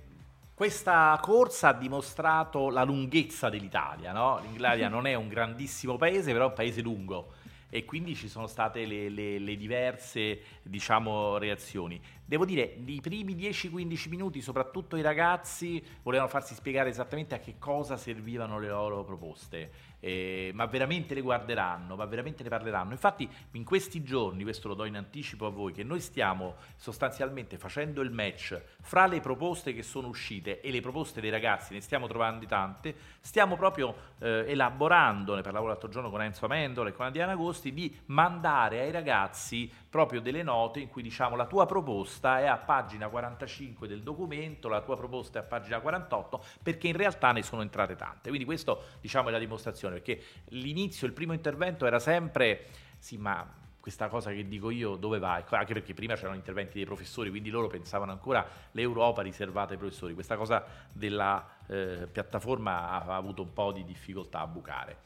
questa 0.56 1.16
corsa 1.22 1.70
ha 1.70 1.74
dimostrato 1.74 2.72
la 2.72 2.84
lunghezza 2.84 3.50
dell'Italia, 3.50 4.12
no? 4.12 4.42
L'Italia 4.52 4.90
non 4.90 5.06
è 5.06 5.14
un 5.14 5.28
grandissimo 5.28 5.96
paese, 5.96 6.32
però 6.32 6.46
è 6.46 6.50
un 6.50 6.56
paese 6.56 6.82
lungo 6.82 7.34
e 7.76 7.84
quindi 7.84 8.16
ci 8.16 8.30
sono 8.30 8.48
state 8.48 8.86
le, 8.86 9.10
le, 9.10 9.38
le 9.38 9.58
diverse 9.58 10.40
diciamo, 10.64 11.38
reazioni. 11.38 12.00
Devo 12.24 12.46
dire, 12.46 12.78
nei 12.78 13.02
primi 13.02 13.36
10-15 13.36 14.08
minuti, 14.08 14.40
soprattutto 14.40 14.96
i 14.96 15.02
ragazzi 15.02 15.84
volevano 16.02 16.30
farsi 16.30 16.54
spiegare 16.54 16.88
esattamente 16.88 17.36
a 17.36 17.40
che 17.40 17.56
cosa 17.60 17.98
servivano 17.98 18.60
le 18.60 18.70
loro 18.70 19.04
proposte, 19.04 19.72
eh, 20.00 20.52
ma 20.54 20.66
veramente 20.66 21.14
le 21.14 21.22
guarderanno, 21.22 21.96
ma 21.96 22.06
veramente 22.06 22.44
ne 22.44 22.50
parleranno. 22.50 22.92
Infatti 22.92 23.28
in 23.52 23.64
questi 23.64 24.04
giorni, 24.04 24.44
questo 24.44 24.68
lo 24.68 24.74
do 24.74 24.86
in 24.86 24.96
anticipo 24.96 25.46
a 25.46 25.50
voi, 25.50 25.72
che 25.72 25.84
noi 25.84 26.00
stiamo 26.00 26.56
sostanzialmente 26.76 27.58
facendo 27.58 28.02
il 28.02 28.12
match 28.12 28.62
fra 28.82 29.06
le 29.06 29.20
proposte 29.20 29.74
che 29.74 29.84
sono 29.84 30.08
uscite 30.08 30.62
e 30.62 30.72
le 30.72 30.82
proposte 30.82 31.22
dei 31.22 31.30
ragazzi, 31.30 31.74
ne 31.74 31.82
stiamo 31.82 32.08
trovando 32.08 32.46
tante, 32.46 32.96
stiamo 33.20 33.56
proprio 33.56 33.96
eh, 34.20 34.46
elaborando, 34.48 35.36
ne 35.36 35.42
parlavo 35.42 35.68
l'altro 35.68 35.90
giorno 35.90 36.10
con 36.10 36.22
Enzo 36.22 36.46
Amendola 36.46 36.90
e 36.90 36.94
con 36.94 37.06
Adriana 37.06 37.34
Agosti, 37.34 37.74
di 37.74 37.96
mandare 38.06 38.82
ai 38.82 38.92
ragazzi 38.92 39.72
proprio 39.90 40.20
delle 40.20 40.44
note 40.44 40.82
in 40.82 40.90
cui 40.90 41.02
diciamo 41.02 41.36
la 41.36 41.46
tua 41.46 41.66
proposta 41.66 42.40
è 42.40 42.46
a 42.48 42.58
pagina 42.58 43.08
45 43.08 43.88
del 43.88 44.04
documento, 44.04 44.68
la 44.68 44.82
tua 44.82 44.98
proposta 44.98 45.40
è 45.40 45.42
a 45.42 45.46
pagina 45.46 45.80
48, 45.80 46.44
perché 46.62 46.88
in 46.90 46.98
realtà 46.98 47.32
ne 47.32 47.44
sono 47.44 47.62
entrate 47.62 47.96
tante. 47.96 48.28
Quindi 48.28 48.46
questo 48.46 48.84
diciamo 49.00 49.30
è 49.30 49.32
la 49.32 49.38
dimostrazione, 49.38 49.95
perché 49.96 50.22
l'inizio, 50.50 51.08
il 51.08 51.14
primo 51.14 51.34
intervento 51.34 51.86
era 51.86 52.00
sempre 52.00 52.68
sì, 52.98 53.18
ma 53.18 53.64
questa 53.80 54.08
cosa 54.08 54.32
che 54.32 54.48
dico 54.48 54.72
io 54.72 54.96
dove 54.96 55.20
vai? 55.20 55.44
Anche 55.48 55.74
perché 55.74 55.94
prima 55.94 56.16
c'erano 56.16 56.36
interventi 56.36 56.74
dei 56.74 56.86
professori, 56.86 57.30
quindi 57.30 57.52
loro 57.52 57.68
pensavano 57.68 58.12
ancora 58.12 58.44
l'Europa 58.72 59.22
riservata 59.22 59.74
ai 59.74 59.78
professori. 59.78 60.16
Questa 60.16 60.38
cosa 60.38 60.66
della 60.92 61.48
eh, 61.68 62.08
piattaforma 62.12 62.90
ha 62.90 63.16
avuto 63.16 63.44
un 63.44 63.54
po' 63.54 63.72
di 63.72 63.86
difficoltà 63.86 64.40
a 64.40 64.48
bucare. 64.48 64.98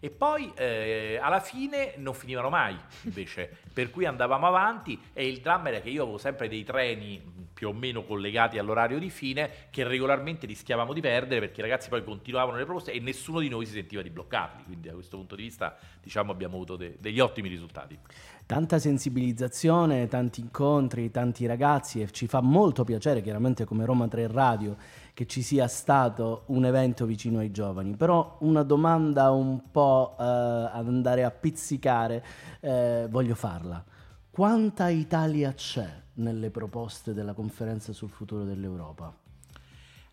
E 0.00 0.10
poi 0.10 0.52
eh, 0.54 1.18
alla 1.20 1.40
fine 1.40 1.94
non 1.96 2.14
finivano 2.14 2.48
mai, 2.48 2.76
invece, 3.02 3.56
per 3.72 3.90
cui 3.90 4.04
andavamo 4.04 4.46
avanti 4.46 4.98
e 5.12 5.26
il 5.26 5.40
dramma 5.40 5.68
era 5.68 5.80
che 5.80 5.90
io 5.90 6.02
avevo 6.02 6.18
sempre 6.18 6.48
dei 6.48 6.62
treni 6.62 7.20
più 7.58 7.70
o 7.70 7.72
meno 7.72 8.04
collegati 8.04 8.56
all'orario 8.56 9.00
di 9.00 9.10
fine 9.10 9.50
che 9.70 9.82
regolarmente 9.82 10.46
rischiavamo 10.46 10.92
di 10.92 11.00
perdere 11.00 11.40
perché 11.40 11.58
i 11.58 11.64
ragazzi 11.64 11.88
poi 11.88 12.04
continuavano 12.04 12.56
le 12.56 12.64
proposte 12.64 12.92
e 12.92 13.00
nessuno 13.00 13.40
di 13.40 13.48
noi 13.48 13.66
si 13.66 13.72
sentiva 13.72 14.00
di 14.00 14.10
bloccarli, 14.10 14.62
quindi 14.62 14.86
da 14.86 14.94
questo 14.94 15.16
punto 15.16 15.34
di 15.34 15.42
vista 15.42 15.76
diciamo 16.00 16.30
abbiamo 16.30 16.54
avuto 16.54 16.76
de- 16.76 16.96
degli 17.00 17.18
ottimi 17.18 17.48
risultati. 17.48 17.98
Tanta 18.46 18.78
sensibilizzazione, 18.78 20.06
tanti 20.06 20.40
incontri, 20.40 21.10
tanti 21.10 21.46
ragazzi 21.46 22.00
e 22.00 22.10
ci 22.12 22.28
fa 22.28 22.40
molto 22.40 22.84
piacere 22.84 23.20
chiaramente 23.20 23.64
come 23.64 23.84
Roma 23.84 24.06
3 24.06 24.28
Radio 24.28 24.76
che 25.18 25.26
ci 25.26 25.42
sia 25.42 25.66
stato 25.66 26.44
un 26.46 26.64
evento 26.64 27.04
vicino 27.04 27.40
ai 27.40 27.50
giovani, 27.50 27.96
però 27.96 28.36
una 28.42 28.62
domanda 28.62 29.32
un 29.32 29.68
po' 29.72 30.14
eh, 30.16 30.22
andare 30.22 31.24
a 31.24 31.32
pizzicare 31.32 32.24
eh, 32.60 33.08
voglio 33.10 33.34
farla. 33.34 33.84
Quanta 34.30 34.90
Italia 34.90 35.52
c'è 35.54 36.02
nelle 36.14 36.50
proposte 36.50 37.14
della 37.14 37.32
conferenza 37.32 37.92
sul 37.92 38.10
futuro 38.10 38.44
dell'Europa? 38.44 39.12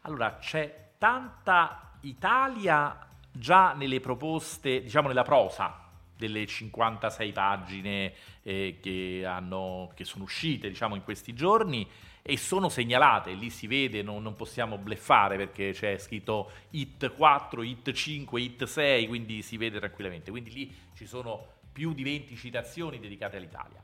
Allora, 0.01 0.37
c'è 0.37 0.93
tanta 0.97 1.97
Italia 1.99 2.97
già 3.31 3.73
nelle 3.73 3.99
proposte, 3.99 4.81
diciamo 4.81 5.09
nella 5.09 5.21
prosa 5.21 5.81
delle 6.17 6.47
56 6.47 7.31
pagine 7.31 8.13
eh, 8.41 8.79
che, 8.81 9.23
hanno, 9.23 9.91
che 9.93 10.03
sono 10.03 10.23
uscite 10.23 10.67
diciamo, 10.67 10.95
in 10.95 11.03
questi 11.03 11.35
giorni 11.35 11.87
e 12.27 12.37
sono 12.37 12.69
segnalate, 12.69 13.33
lì 13.33 13.51
si 13.51 13.67
vede, 13.67 14.01
non, 14.01 14.23
non 14.23 14.35
possiamo 14.35 14.79
bleffare 14.79 15.37
perché 15.37 15.73
c'è 15.73 15.95
scritto 15.99 16.49
IT 16.71 17.13
4, 17.13 17.61
IT 17.61 17.91
5, 17.91 18.41
IT 18.41 18.63
6, 18.63 19.05
quindi 19.05 19.43
si 19.43 19.57
vede 19.57 19.77
tranquillamente. 19.77 20.31
Quindi 20.31 20.51
lì 20.51 20.75
ci 20.95 21.05
sono 21.05 21.45
più 21.71 21.93
di 21.93 22.01
20 22.01 22.35
citazioni 22.35 22.99
dedicate 22.99 23.37
all'Italia. 23.37 23.79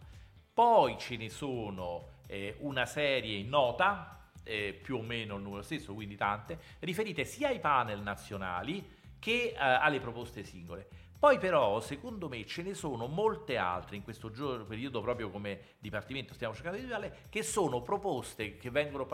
Poi 0.51 0.97
ce 0.97 1.17
ne 1.17 1.29
sono 1.29 2.13
eh, 2.25 2.55
una 2.61 2.87
serie 2.87 3.37
in 3.37 3.47
nota, 3.47 4.27
eh, 4.41 4.73
più 4.73 4.97
o 4.97 5.01
meno 5.03 5.35
il 5.35 5.43
numero 5.43 5.61
stesso, 5.61 5.93
quindi 5.93 6.15
tante, 6.15 6.57
riferite 6.79 7.25
sia 7.25 7.49
ai 7.49 7.59
panel 7.59 8.01
nazionali 8.01 8.83
che 9.19 9.53
eh, 9.53 9.55
alle 9.55 9.99
proposte 9.99 10.43
singole. 10.43 10.87
Poi 11.21 11.37
però, 11.37 11.79
secondo 11.81 12.27
me, 12.27 12.43
ce 12.47 12.63
ne 12.63 12.73
sono 12.73 13.05
molte 13.05 13.55
altre 13.55 13.95
in 13.95 14.01
questo 14.01 14.31
periodo 14.67 15.01
proprio 15.01 15.29
come 15.29 15.75
Dipartimento 15.77 16.33
stiamo 16.33 16.55
cercando 16.55 16.79
di 16.79 16.83
individuare, 16.83 17.27
che 17.29 17.43
sono 17.43 17.83
proposte 17.83 18.57
che 18.57 18.71
vengono 18.71 19.07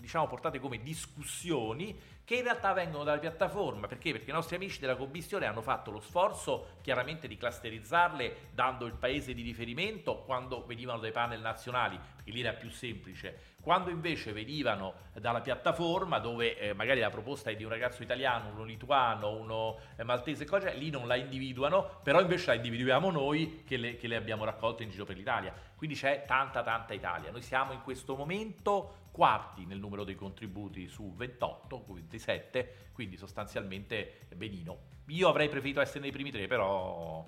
diciamo, 0.00 0.26
portate 0.26 0.58
come 0.58 0.82
discussioni 0.82 1.96
che 2.24 2.36
in 2.36 2.42
realtà 2.42 2.72
vengono 2.72 3.04
dalla 3.04 3.18
piattaforma. 3.18 3.86
Perché? 3.86 4.12
Perché 4.12 4.30
i 4.30 4.34
nostri 4.34 4.56
amici 4.56 4.80
della 4.80 4.96
commissione 4.96 5.46
hanno 5.46 5.62
fatto 5.62 5.90
lo 5.90 6.00
sforzo 6.00 6.76
chiaramente 6.82 7.28
di 7.28 7.36
clusterizzarle 7.36 8.48
dando 8.52 8.86
il 8.86 8.94
paese 8.94 9.34
di 9.34 9.42
riferimento 9.42 10.22
quando 10.24 10.64
venivano 10.64 11.00
dai 11.00 11.12
panel 11.12 11.40
nazionali, 11.40 11.98
perché 12.16 12.30
lì 12.30 12.40
era 12.40 12.52
più 12.52 12.70
semplice 12.70 13.50
quando 13.62 13.90
invece 13.90 14.32
venivano 14.32 14.94
dalla 15.12 15.40
piattaforma, 15.40 16.18
dove 16.18 16.58
eh, 16.58 16.74
magari 16.74 16.98
la 16.98 17.10
proposta 17.10 17.48
è 17.48 17.54
di 17.54 17.62
un 17.62 17.70
ragazzo 17.70 18.02
italiano, 18.02 18.50
uno 18.50 18.64
lituano, 18.64 19.30
uno 19.30 19.78
eh, 19.96 20.02
maltese, 20.02 20.44
cosa, 20.44 20.72
lì 20.72 20.90
non 20.90 21.06
la 21.06 21.14
individuano, 21.14 22.00
però 22.02 22.20
invece 22.20 22.48
la 22.48 22.54
individuiamo 22.54 23.12
noi 23.12 23.62
che 23.64 23.76
le, 23.76 23.96
che 23.96 24.08
le 24.08 24.16
abbiamo 24.16 24.44
raccolte 24.44 24.82
in 24.82 24.90
giro 24.90 25.04
per 25.04 25.16
l'Italia. 25.16 25.54
Quindi 25.76 25.96
c'è 25.96 26.24
tanta 26.26 26.64
tanta 26.64 26.92
Italia. 26.92 27.30
Noi 27.30 27.42
siamo 27.42 27.72
in 27.72 27.82
questo 27.82 28.16
momento 28.16 28.96
quarti 29.12 29.64
nel 29.64 29.78
numero 29.78 30.02
dei 30.02 30.16
contributi 30.16 30.88
su 30.88 31.12
28, 31.14 31.82
27, 32.12 32.90
quindi 32.92 33.16
sostanzialmente 33.16 34.26
benino. 34.36 34.90
Io 35.06 35.28
avrei 35.28 35.48
preferito 35.48 35.80
essere 35.80 36.00
nei 36.00 36.12
primi 36.12 36.30
tre, 36.30 36.46
però 36.46 37.26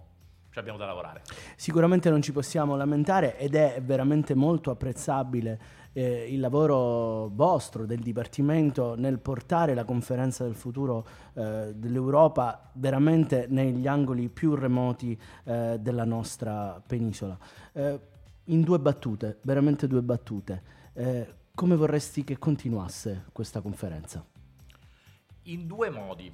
ci 0.51 0.59
abbiamo 0.59 0.79
da 0.79 0.87
lavorare. 0.87 1.23
Sicuramente 1.57 2.11
non 2.11 2.23
ci 2.23 2.33
possiamo 2.33 2.77
lamentare 2.77 3.37
ed 3.39 3.55
è 3.55 3.81
veramente 3.83 4.35
molto 4.35 4.71
apprezzabile 4.71 5.83
eh, 5.93 6.33
il 6.33 6.41
lavoro 6.41 7.29
vostro, 7.29 7.87
del 7.87 8.01
Dipartimento, 8.01 8.95
nel 8.97 9.19
portare 9.19 9.75
la 9.75 9.85
conferenza 9.85 10.45
del 10.45 10.55
futuro 10.55 11.07
eh, 11.35 11.73
dell'Europa 11.75 12.71
veramente 12.75 13.47
negli 13.49 13.87
angoli 13.87 14.29
più 14.29 14.55
remoti 14.55 15.19
eh, 15.45 15.79
della 15.81 16.05
nostra 16.05 16.81
penisola. 16.87 17.37
Eh, 17.73 18.01
in 18.45 18.63
due 18.63 18.79
battute, 18.79 19.39
veramente 19.43 19.87
due 19.87 20.03
battute, 20.03 20.63
eh, 20.93 21.35
come 21.55 21.77
vorresti 21.77 22.25
che 22.25 22.39
continuasse 22.39 23.27
questa 23.33 23.61
conferenza? 23.61 24.34
In 25.45 25.67
due 25.67 25.91
modi. 25.91 26.33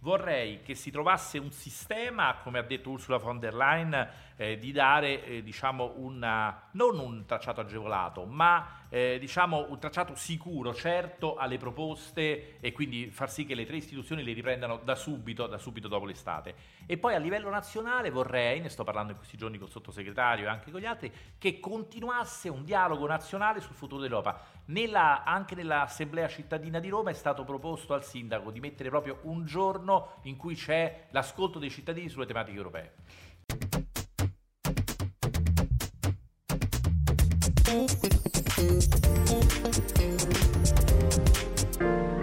Vorrei 0.00 0.60
che 0.60 0.74
si 0.74 0.90
trovasse 0.90 1.38
un 1.38 1.50
sistema, 1.50 2.36
come 2.42 2.58
ha 2.58 2.62
detto 2.62 2.90
Ursula 2.90 3.16
von 3.16 3.38
der 3.38 3.54
Leyen, 3.54 4.08
eh, 4.36 4.58
di 4.58 4.70
dare 4.70 5.24
eh, 5.24 5.42
diciamo 5.42 5.94
una, 5.96 6.68
non 6.72 6.98
un 6.98 7.24
tracciato 7.24 7.62
agevolato, 7.62 8.26
ma 8.26 8.83
eh, 8.94 9.18
diciamo 9.18 9.66
un 9.70 9.80
tracciato 9.80 10.14
sicuro, 10.14 10.72
certo 10.72 11.34
alle 11.34 11.58
proposte 11.58 12.60
e 12.60 12.70
quindi 12.70 13.10
far 13.10 13.28
sì 13.28 13.44
che 13.44 13.56
le 13.56 13.66
tre 13.66 13.78
istituzioni 13.78 14.22
le 14.22 14.32
riprendano 14.32 14.76
da 14.84 14.94
subito, 14.94 15.48
da 15.48 15.58
subito 15.58 15.88
dopo 15.88 16.04
l'estate. 16.04 16.54
E 16.86 16.96
poi 16.96 17.16
a 17.16 17.18
livello 17.18 17.50
nazionale 17.50 18.10
vorrei, 18.10 18.60
ne 18.60 18.68
sto 18.68 18.84
parlando 18.84 19.10
in 19.10 19.18
questi 19.18 19.36
giorni 19.36 19.58
col 19.58 19.68
sottosegretario 19.68 20.44
e 20.44 20.48
anche 20.48 20.70
con 20.70 20.78
gli 20.78 20.84
altri, 20.84 21.12
che 21.38 21.58
continuasse 21.58 22.48
un 22.48 22.64
dialogo 22.64 23.04
nazionale 23.08 23.60
sul 23.60 23.74
futuro 23.74 24.00
dell'Europa. 24.00 24.40
Nella, 24.66 25.24
anche 25.24 25.56
nell'Assemblea 25.56 26.28
cittadina 26.28 26.78
di 26.78 26.88
Roma 26.88 27.10
è 27.10 27.14
stato 27.14 27.42
proposto 27.42 27.94
al 27.94 28.04
sindaco 28.04 28.52
di 28.52 28.60
mettere 28.60 28.90
proprio 28.90 29.18
un 29.22 29.44
giorno 29.44 30.18
in 30.22 30.36
cui 30.36 30.54
c'è 30.54 31.08
l'ascolto 31.10 31.58
dei 31.58 31.70
cittadini 31.70 32.08
sulle 32.08 32.26
tematiche 32.26 32.56
europee. 32.56 32.92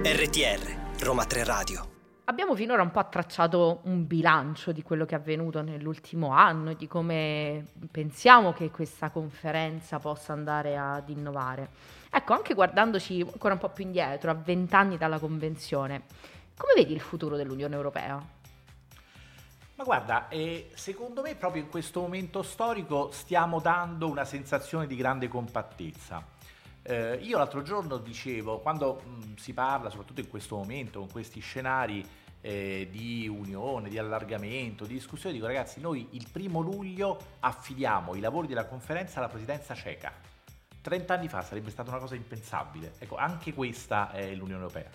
RTR, 0.03 1.03
Roma 1.03 1.25
3 1.25 1.43
Radio. 1.43 1.89
Abbiamo 2.24 2.55
finora 2.55 2.81
un 2.81 2.91
po' 2.91 3.05
tracciato 3.10 3.81
un 3.84 4.08
bilancio 4.08 4.72
di 4.72 4.81
quello 4.81 5.03
che 5.03 5.15
è 5.15 5.17
avvenuto 5.17 5.62
nell'ultimo 5.62 6.29
anno 6.29 6.70
e 6.70 6.77
di 6.77 6.88
come 6.88 7.65
pensiamo 7.91 8.53
che 8.53 8.72
questa 8.72 9.10
conferenza 9.10 10.00
possa 10.00 10.31
andare 10.31 10.77
ad 10.77 11.10
innovare. 11.10 11.67
Ecco, 12.10 12.31
anche 12.31 12.53
guardandoci 12.53 13.20
ancora 13.20 13.55
un 13.55 13.60
po' 13.60 13.72
più 13.72 13.84
indietro, 13.84 14.31
a 14.31 14.36
vent'anni 14.36 14.98
dalla 14.98 15.20
Convenzione, 15.20 16.03
come 16.55 16.72
vedi 16.77 16.93
il 16.93 17.01
futuro 17.01 17.36
dell'Unione 17.36 17.75
Europea? 17.75 18.39
Ma 19.81 19.88
guarda, 19.88 20.27
eh, 20.27 20.69
secondo 20.75 21.23
me 21.23 21.33
proprio 21.33 21.63
in 21.63 21.67
questo 21.67 22.01
momento 22.01 22.43
storico 22.43 23.09
stiamo 23.11 23.59
dando 23.59 24.07
una 24.07 24.25
sensazione 24.25 24.85
di 24.85 24.95
grande 24.95 25.27
compattezza. 25.27 26.23
Eh, 26.83 27.15
io 27.15 27.39
l'altro 27.39 27.63
giorno 27.63 27.97
dicevo, 27.97 28.59
quando 28.59 29.01
mh, 29.03 29.38
si 29.38 29.55
parla, 29.55 29.89
soprattutto 29.89 30.19
in 30.19 30.29
questo 30.29 30.55
momento, 30.55 31.00
con 31.00 31.09
questi 31.09 31.39
scenari 31.39 32.07
eh, 32.41 32.89
di 32.91 33.27
unione, 33.27 33.89
di 33.89 33.97
allargamento, 33.97 34.85
di 34.85 34.93
discussione, 34.93 35.33
dico 35.33 35.47
ragazzi, 35.47 35.81
noi 35.81 36.09
il 36.11 36.27
primo 36.31 36.59
luglio 36.59 37.17
affidiamo 37.39 38.13
i 38.13 38.19
lavori 38.19 38.45
della 38.45 38.67
conferenza 38.67 39.17
alla 39.17 39.29
presidenza 39.29 39.73
ceca. 39.73 40.13
30 40.79 41.11
anni 41.11 41.27
fa 41.27 41.41
sarebbe 41.41 41.71
stata 41.71 41.89
una 41.89 42.00
cosa 42.00 42.13
impensabile. 42.13 42.93
Ecco, 43.00 43.15
anche 43.15 43.51
questa 43.51 44.11
è 44.11 44.35
l'Unione 44.35 44.61
Europea. 44.61 44.89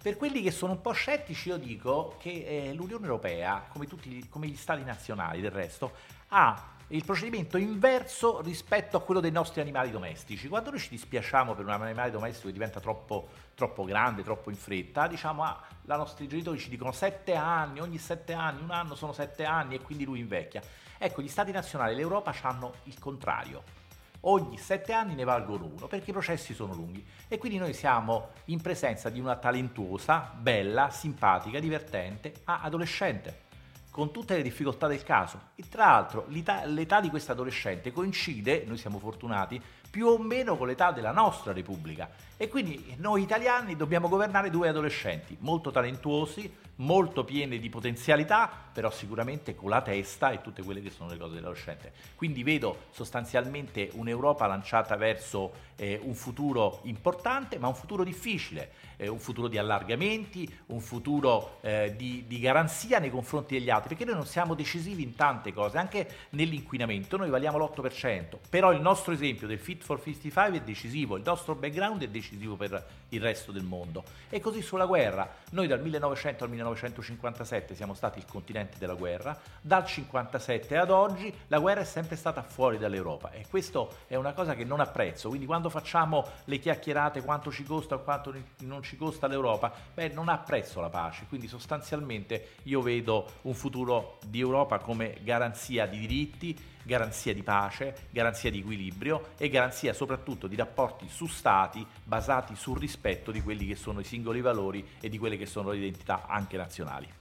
Per 0.00 0.16
quelli 0.16 0.42
che 0.42 0.52
sono 0.52 0.72
un 0.72 0.80
po' 0.80 0.92
scettici, 0.92 1.48
io 1.48 1.56
dico 1.56 2.14
che 2.20 2.68
eh, 2.68 2.72
l'Unione 2.72 3.04
Europea, 3.04 3.66
come, 3.68 3.86
tutti, 3.86 4.28
come 4.28 4.46
gli 4.46 4.56
stati 4.56 4.84
nazionali 4.84 5.40
del 5.40 5.50
resto, 5.50 5.92
ha 6.28 6.76
il 6.88 7.04
procedimento 7.04 7.58
inverso 7.58 8.40
rispetto 8.40 8.96
a 8.96 9.00
quello 9.00 9.20
dei 9.20 9.32
nostri 9.32 9.60
animali 9.60 9.90
domestici. 9.90 10.48
Quando 10.48 10.70
noi 10.70 10.78
ci 10.78 10.90
dispiacciamo 10.90 11.54
per 11.54 11.64
un 11.64 11.72
animale 11.72 12.12
domestico 12.12 12.46
che 12.46 12.52
diventa 12.52 12.78
troppo, 12.80 13.28
troppo 13.54 13.84
grande, 13.84 14.22
troppo 14.22 14.50
in 14.50 14.56
fretta, 14.56 15.08
diciamo, 15.08 15.42
ah, 15.42 15.60
la 15.82 15.96
nostri 15.96 16.28
genitori 16.28 16.58
ci 16.58 16.70
dicono 16.70 16.92
sette 16.92 17.34
anni, 17.34 17.80
ogni 17.80 17.98
sette 17.98 18.32
anni, 18.32 18.62
un 18.62 18.70
anno 18.70 18.94
sono 18.94 19.12
sette 19.12 19.44
anni 19.44 19.74
e 19.74 19.80
quindi 19.80 20.04
lui 20.04 20.20
invecchia. 20.20 20.62
Ecco, 20.96 21.22
gli 21.22 21.28
stati 21.28 21.50
nazionali, 21.50 21.94
l'Europa 21.94 22.32
hanno 22.42 22.74
il 22.84 22.98
contrario. 22.98 23.77
Ogni 24.22 24.58
sette 24.58 24.92
anni 24.92 25.14
ne 25.14 25.24
valgono 25.24 25.64
uno 25.64 25.86
perché 25.86 26.10
i 26.10 26.12
processi 26.12 26.52
sono 26.52 26.74
lunghi 26.74 27.06
e 27.28 27.38
quindi 27.38 27.58
noi 27.58 27.72
siamo 27.72 28.30
in 28.46 28.60
presenza 28.60 29.10
di 29.10 29.20
una 29.20 29.36
talentuosa, 29.36 30.32
bella, 30.36 30.90
simpatica, 30.90 31.60
divertente, 31.60 32.32
adolescente 32.44 33.46
con 33.90 34.12
tutte 34.12 34.36
le 34.36 34.42
difficoltà 34.42 34.86
del 34.86 35.02
caso. 35.02 35.40
E 35.56 35.64
tra 35.68 35.86
l'altro 35.86 36.26
l'età, 36.28 36.64
l'età 36.64 37.00
di 37.00 37.10
questo 37.10 37.32
adolescente 37.32 37.90
coincide, 37.90 38.64
noi 38.64 38.76
siamo 38.76 38.98
fortunati, 39.00 39.60
più 39.90 40.06
o 40.06 40.18
meno 40.18 40.56
con 40.56 40.68
l'età 40.68 40.92
della 40.92 41.10
nostra 41.10 41.52
Repubblica. 41.52 42.08
E 42.40 42.48
quindi 42.48 42.94
noi 42.98 43.22
italiani 43.22 43.74
dobbiamo 43.74 44.08
governare 44.08 44.48
due 44.48 44.68
adolescenti 44.68 45.36
molto 45.40 45.72
talentuosi, 45.72 46.48
molto 46.76 47.24
pieni 47.24 47.58
di 47.58 47.68
potenzialità, 47.68 48.48
però 48.72 48.90
sicuramente 48.90 49.56
con 49.56 49.70
la 49.70 49.82
testa 49.82 50.30
e 50.30 50.40
tutte 50.40 50.62
quelle 50.62 50.80
che 50.80 50.90
sono 50.90 51.10
le 51.10 51.18
cose 51.18 51.34
dell'adolescente. 51.34 51.92
Quindi 52.14 52.44
vedo 52.44 52.84
sostanzialmente 52.90 53.90
un'Europa 53.94 54.46
lanciata 54.46 54.94
verso 54.94 55.66
eh, 55.74 55.98
un 56.02 56.14
futuro 56.14 56.80
importante, 56.84 57.58
ma 57.58 57.66
un 57.66 57.74
futuro 57.74 58.04
difficile, 58.04 58.70
eh, 58.96 59.08
un 59.08 59.18
futuro 59.18 59.48
di 59.48 59.58
allargamenti, 59.58 60.48
un 60.66 60.80
futuro 60.80 61.58
eh, 61.62 61.94
di, 61.96 62.24
di 62.28 62.38
garanzia 62.38 63.00
nei 63.00 63.10
confronti 63.10 63.58
degli 63.58 63.70
altri, 63.70 63.88
perché 63.88 64.04
noi 64.04 64.14
non 64.14 64.26
siamo 64.26 64.54
decisivi 64.54 65.02
in 65.02 65.16
tante 65.16 65.52
cose, 65.52 65.78
anche 65.78 66.08
nell'inquinamento, 66.30 67.16
noi 67.16 67.30
valiamo 67.30 67.58
l'8%, 67.58 68.38
però 68.48 68.72
il 68.72 68.80
nostro 68.80 69.12
esempio 69.12 69.48
del 69.48 69.58
Fit 69.58 69.82
for 69.82 70.00
55 70.00 70.58
è 70.58 70.62
decisivo, 70.62 71.16
il 71.16 71.22
nostro 71.24 71.56
background 71.56 72.02
è 72.02 72.08
decisivo 72.28 72.56
per 72.56 72.86
il 73.10 73.20
resto 73.20 73.52
del 73.52 73.62
mondo. 73.62 74.04
E 74.28 74.40
così 74.40 74.60
sulla 74.60 74.84
guerra, 74.84 75.28
noi 75.50 75.66
dal 75.66 75.80
1900 75.80 76.44
al 76.44 76.50
1957 76.50 77.74
siamo 77.74 77.94
stati 77.94 78.18
il 78.18 78.26
continente 78.26 78.76
della 78.78 78.94
guerra, 78.94 79.32
dal 79.60 79.84
1957 79.84 80.76
ad 80.76 80.90
oggi 80.90 81.32
la 81.46 81.58
guerra 81.58 81.80
è 81.80 81.84
sempre 81.84 82.16
stata 82.16 82.42
fuori 82.42 82.76
dall'Europa. 82.76 83.30
E 83.30 83.46
questo 83.48 83.96
è 84.06 84.16
una 84.16 84.32
cosa 84.32 84.54
che 84.54 84.64
non 84.64 84.80
apprezzo, 84.80 85.28
quindi 85.28 85.46
quando 85.46 85.70
facciamo 85.70 86.26
le 86.44 86.58
chiacchierate 86.58 87.22
quanto 87.22 87.50
ci 87.50 87.64
costa 87.64 87.94
o 87.94 88.02
quanto 88.02 88.34
non 88.58 88.82
ci 88.82 88.96
costa 88.96 89.26
l'Europa, 89.26 89.72
beh 89.94 90.08
non 90.08 90.28
apprezzo 90.28 90.80
la 90.80 90.90
pace, 90.90 91.24
quindi 91.28 91.48
sostanzialmente 91.48 92.56
io 92.64 92.82
vedo 92.82 93.26
un 93.42 93.54
futuro 93.54 94.18
di 94.26 94.40
Europa 94.40 94.78
come 94.78 95.18
garanzia 95.22 95.86
di 95.86 95.98
diritti, 95.98 96.76
garanzia 96.88 97.34
di 97.34 97.42
pace, 97.42 98.08
garanzia 98.08 98.50
di 98.50 98.60
equilibrio 98.60 99.34
e 99.36 99.50
garanzia 99.50 99.92
soprattutto 99.92 100.46
di 100.46 100.56
rapporti 100.56 101.06
su 101.06 101.26
stati 101.26 101.86
basati 102.02 102.56
sul 102.56 102.78
rispetto 102.78 103.30
di 103.30 103.42
quelli 103.42 103.66
che 103.66 103.76
sono 103.76 104.00
i 104.00 104.04
singoli 104.04 104.40
valori 104.40 104.84
e 104.98 105.10
di 105.10 105.18
quelle 105.18 105.36
che 105.36 105.44
sono 105.44 105.70
le 105.70 105.76
identità 105.76 106.26
anche 106.26 106.56
nazionali. 106.56 107.17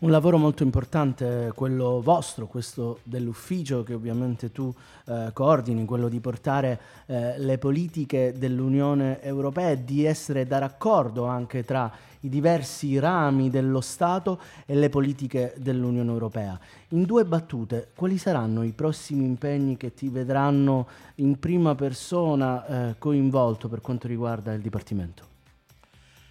Un 0.00 0.12
lavoro 0.12 0.38
molto 0.38 0.62
importante, 0.62 1.50
quello 1.56 2.00
vostro, 2.00 2.46
questo 2.46 3.00
dell'ufficio 3.02 3.82
che 3.82 3.94
ovviamente 3.94 4.52
tu 4.52 4.72
eh, 5.06 5.30
coordini, 5.32 5.84
quello 5.86 6.08
di 6.08 6.20
portare 6.20 6.80
eh, 7.06 7.36
le 7.36 7.58
politiche 7.58 8.32
dell'Unione 8.38 9.20
Europea 9.20 9.70
e 9.70 9.82
di 9.82 10.04
essere 10.04 10.46
da 10.46 10.58
raccordo 10.58 11.24
anche 11.24 11.64
tra 11.64 11.90
i 12.20 12.28
diversi 12.28 12.96
rami 13.00 13.50
dello 13.50 13.80
Stato 13.80 14.38
e 14.66 14.76
le 14.76 14.88
politiche 14.88 15.52
dell'Unione 15.56 16.12
Europea. 16.12 16.56
In 16.90 17.02
due 17.02 17.24
battute, 17.24 17.88
quali 17.96 18.18
saranno 18.18 18.62
i 18.62 18.70
prossimi 18.70 19.24
impegni 19.24 19.76
che 19.76 19.94
ti 19.94 20.08
vedranno 20.10 20.86
in 21.16 21.40
prima 21.40 21.74
persona 21.74 22.90
eh, 22.90 22.94
coinvolto 22.98 23.68
per 23.68 23.80
quanto 23.80 24.06
riguarda 24.06 24.52
il 24.52 24.60
Dipartimento? 24.60 25.27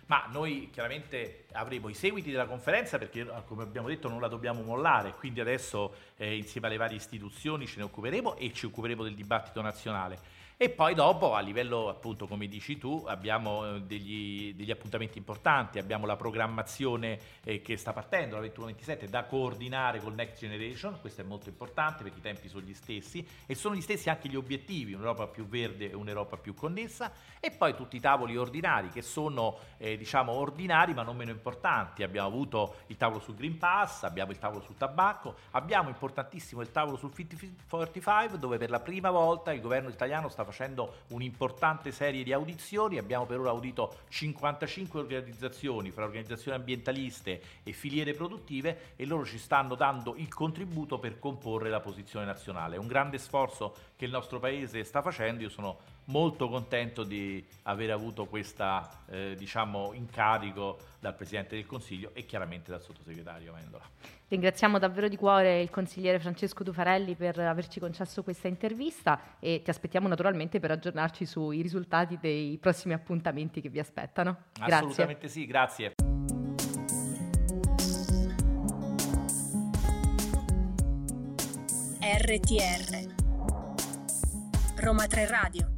Ma 0.07 0.25
noi 0.31 0.69
chiaramente 0.71 1.45
avremo 1.51 1.89
i 1.89 1.93
seguiti 1.93 2.31
della 2.31 2.45
conferenza 2.45 2.97
perché, 2.97 3.25
come 3.45 3.63
abbiamo 3.63 3.89
detto, 3.89 4.07
non 4.07 4.21
la 4.21 4.29
dobbiamo 4.29 4.61
mollare, 4.61 5.13
quindi 5.13 5.41
adesso 5.41 5.93
eh, 6.15 6.37
insieme 6.37 6.67
alle 6.67 6.77
varie 6.77 6.95
istituzioni 6.95 7.67
ce 7.67 7.77
ne 7.77 7.83
occuperemo 7.83 8.37
e 8.37 8.53
ci 8.53 8.65
occuperemo 8.65 9.03
del 9.03 9.15
dibattito 9.15 9.61
nazionale. 9.61 10.36
E 10.59 10.71
poi 10.71 10.95
dopo, 10.95 11.35
a 11.35 11.39
livello 11.39 11.87
appunto, 11.87 12.25
come 12.25 12.47
dici 12.47 12.79
tu, 12.79 13.03
abbiamo 13.05 13.75
eh, 13.75 13.81
degli, 13.81 14.55
degli 14.55 14.71
appuntamenti 14.71 15.19
importanti, 15.19 15.77
abbiamo 15.77 16.07
la 16.07 16.15
programmazione 16.15 17.19
eh, 17.43 17.61
che 17.61 17.77
sta 17.77 17.93
partendo, 17.93 18.39
la 18.39 18.47
21-27, 18.47 19.05
da 19.05 19.25
coordinare 19.25 19.99
col 19.99 20.15
Next 20.15 20.39
Generation, 20.39 20.97
questo 20.99 21.21
è 21.21 21.23
molto 21.23 21.49
importante 21.49 22.01
perché 22.01 22.17
i 22.17 22.21
tempi 22.23 22.47
sono 22.47 22.65
gli 22.65 22.73
stessi 22.73 23.23
e 23.45 23.53
sono 23.53 23.75
gli 23.75 23.81
stessi 23.81 24.09
anche 24.09 24.29
gli 24.29 24.35
obiettivi, 24.35 24.93
un'Europa 24.93 25.27
più 25.27 25.45
verde 25.45 25.91
e 25.91 25.95
un'Europa 25.95 26.37
più 26.37 26.55
connessa, 26.55 27.11
e 27.39 27.51
poi 27.51 27.75
tutti 27.75 27.95
i 27.95 27.99
tavoli 27.99 28.35
ordinari 28.35 28.89
che 28.89 29.03
sono 29.03 29.59
eh, 29.77 29.95
diciamo 29.95 30.31
ordinari 30.31 30.95
ma 30.95 31.03
non 31.03 31.17
meno 31.17 31.29
importanti, 31.29 32.01
abbiamo 32.01 32.29
avuto 32.29 32.77
il 32.87 32.97
tavolo 32.97 33.19
sul 33.19 33.35
Green 33.35 33.59
Pass, 33.59 34.01
abbiamo 34.01 34.31
il 34.31 34.39
tavolo 34.39 34.63
sul 34.63 34.75
tabacco, 34.75 35.35
abbiamo 35.51 35.89
importantissimo 35.89 36.61
il 36.61 36.71
tavolo 36.71 36.97
sul 36.97 37.11
Fit 37.11 37.35
45 37.69 38.39
dove 38.39 38.57
per 38.57 38.71
la 38.71 38.79
prima 38.79 39.11
volta 39.11 39.53
il 39.53 39.61
governo 39.61 39.89
italiano 39.89 40.29
sta 40.29 40.45
facendo 40.47 41.03
un'importante 41.09 41.91
serie 41.91 42.23
di 42.23 42.33
audizioni, 42.33 42.97
abbiamo 42.97 43.25
per 43.25 43.39
ora 43.39 43.49
audito 43.49 43.99
55 44.09 44.99
organizzazioni, 44.99 45.91
fra 45.91 46.05
organizzazioni 46.05 46.57
ambientaliste 46.57 47.41
e 47.63 47.71
filiere 47.73 48.13
produttive 48.13 48.93
e 48.95 49.05
loro 49.05 49.25
ci 49.25 49.37
stanno 49.37 49.75
dando 49.75 50.15
il 50.15 50.33
contributo 50.33 50.99
per 50.99 51.19
comporre 51.19 51.69
la 51.69 51.79
posizione 51.79 52.25
nazionale. 52.25 52.77
Un 52.77 52.87
grande 52.87 53.17
sforzo 53.17 53.75
che 53.95 54.05
il 54.05 54.11
nostro 54.11 54.39
Paese 54.39 54.83
sta 54.83 55.01
facendo, 55.01 55.43
io 55.43 55.49
sono 55.49 55.79
molto 56.05 56.47
contento 56.47 57.03
di 57.03 57.45
aver 57.63 57.91
avuto 57.91 58.25
questo 58.25 58.55
eh, 59.09 59.35
diciamo, 59.37 59.91
incarico 59.93 60.77
dal 60.99 61.15
Presidente 61.15 61.55
del 61.55 61.65
Consiglio 61.65 62.11
e 62.13 62.25
chiaramente 62.25 62.71
dal 62.71 62.81
Sottosegretario 62.81 63.51
Amendola. 63.51 64.16
Ringraziamo 64.29 64.77
davvero 64.77 65.07
di 65.07 65.15
cuore 65.15 65.61
il 65.61 65.69
consigliere 65.69 66.19
Francesco 66.19 66.61
Tufarelli 66.63 67.15
per 67.15 67.39
averci 67.39 67.79
concesso 67.79 68.23
questa 68.23 68.49
intervista 68.49 69.37
e 69.39 69.61
ti 69.63 69.69
aspettiamo 69.69 70.09
naturalmente 70.09 70.59
per 70.59 70.71
aggiornarci 70.71 71.25
sui 71.25 71.61
risultati 71.61 72.17
dei 72.19 72.57
prossimi 72.57 72.93
appuntamenti 72.93 73.61
che 73.61 73.69
vi 73.69 73.79
aspettano. 73.79 74.47
Grazie. 74.53 74.75
Assolutamente 74.75 75.29
sì, 75.29 75.45
grazie. 75.45 75.93
RTR 82.01 83.15
Roma 84.75 85.07
3 85.07 85.27
Radio 85.27 85.76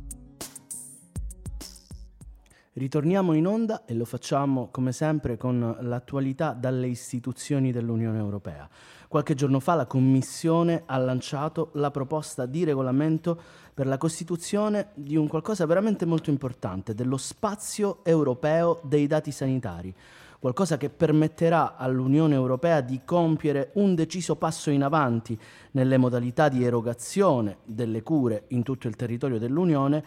Ritorniamo 2.79 3.33
in 3.33 3.45
onda 3.45 3.83
e 3.83 3.93
lo 3.93 4.05
facciamo 4.05 4.69
come 4.71 4.93
sempre 4.93 5.35
con 5.35 5.79
l'attualità 5.81 6.53
dalle 6.53 6.87
istituzioni 6.87 7.73
dell'Unione 7.73 8.19
Europea. 8.19 8.69
Qualche 9.09 9.35
giorno 9.35 9.59
fa 9.59 9.75
la 9.75 9.85
Commissione 9.85 10.83
ha 10.85 10.97
lanciato 10.97 11.71
la 11.73 11.91
proposta 11.91 12.45
di 12.45 12.63
regolamento 12.63 13.37
per 13.73 13.85
la 13.85 13.97
costituzione 13.97 14.91
di 14.93 15.17
un 15.17 15.27
qualcosa 15.27 15.65
veramente 15.65 16.05
molto 16.05 16.29
importante, 16.29 16.95
dello 16.95 17.17
spazio 17.17 17.99
europeo 18.05 18.79
dei 18.85 19.07
dati 19.07 19.31
sanitari 19.33 19.93
qualcosa 20.39 20.77
che 20.77 20.89
permetterà 20.89 21.75
all'Unione 21.75 22.33
Europea 22.33 22.79
di 22.79 23.01
compiere 23.03 23.71
un 23.73 23.93
deciso 23.93 24.37
passo 24.37 24.69
in 24.69 24.83
avanti 24.83 25.37
nelle 25.71 25.97
modalità 25.97 26.47
di 26.47 26.63
erogazione 26.63 27.57
delle 27.65 28.01
cure 28.03 28.45
in 28.49 28.63
tutto 28.63 28.87
il 28.87 28.95
territorio 28.95 29.37
dell'Unione 29.37 30.03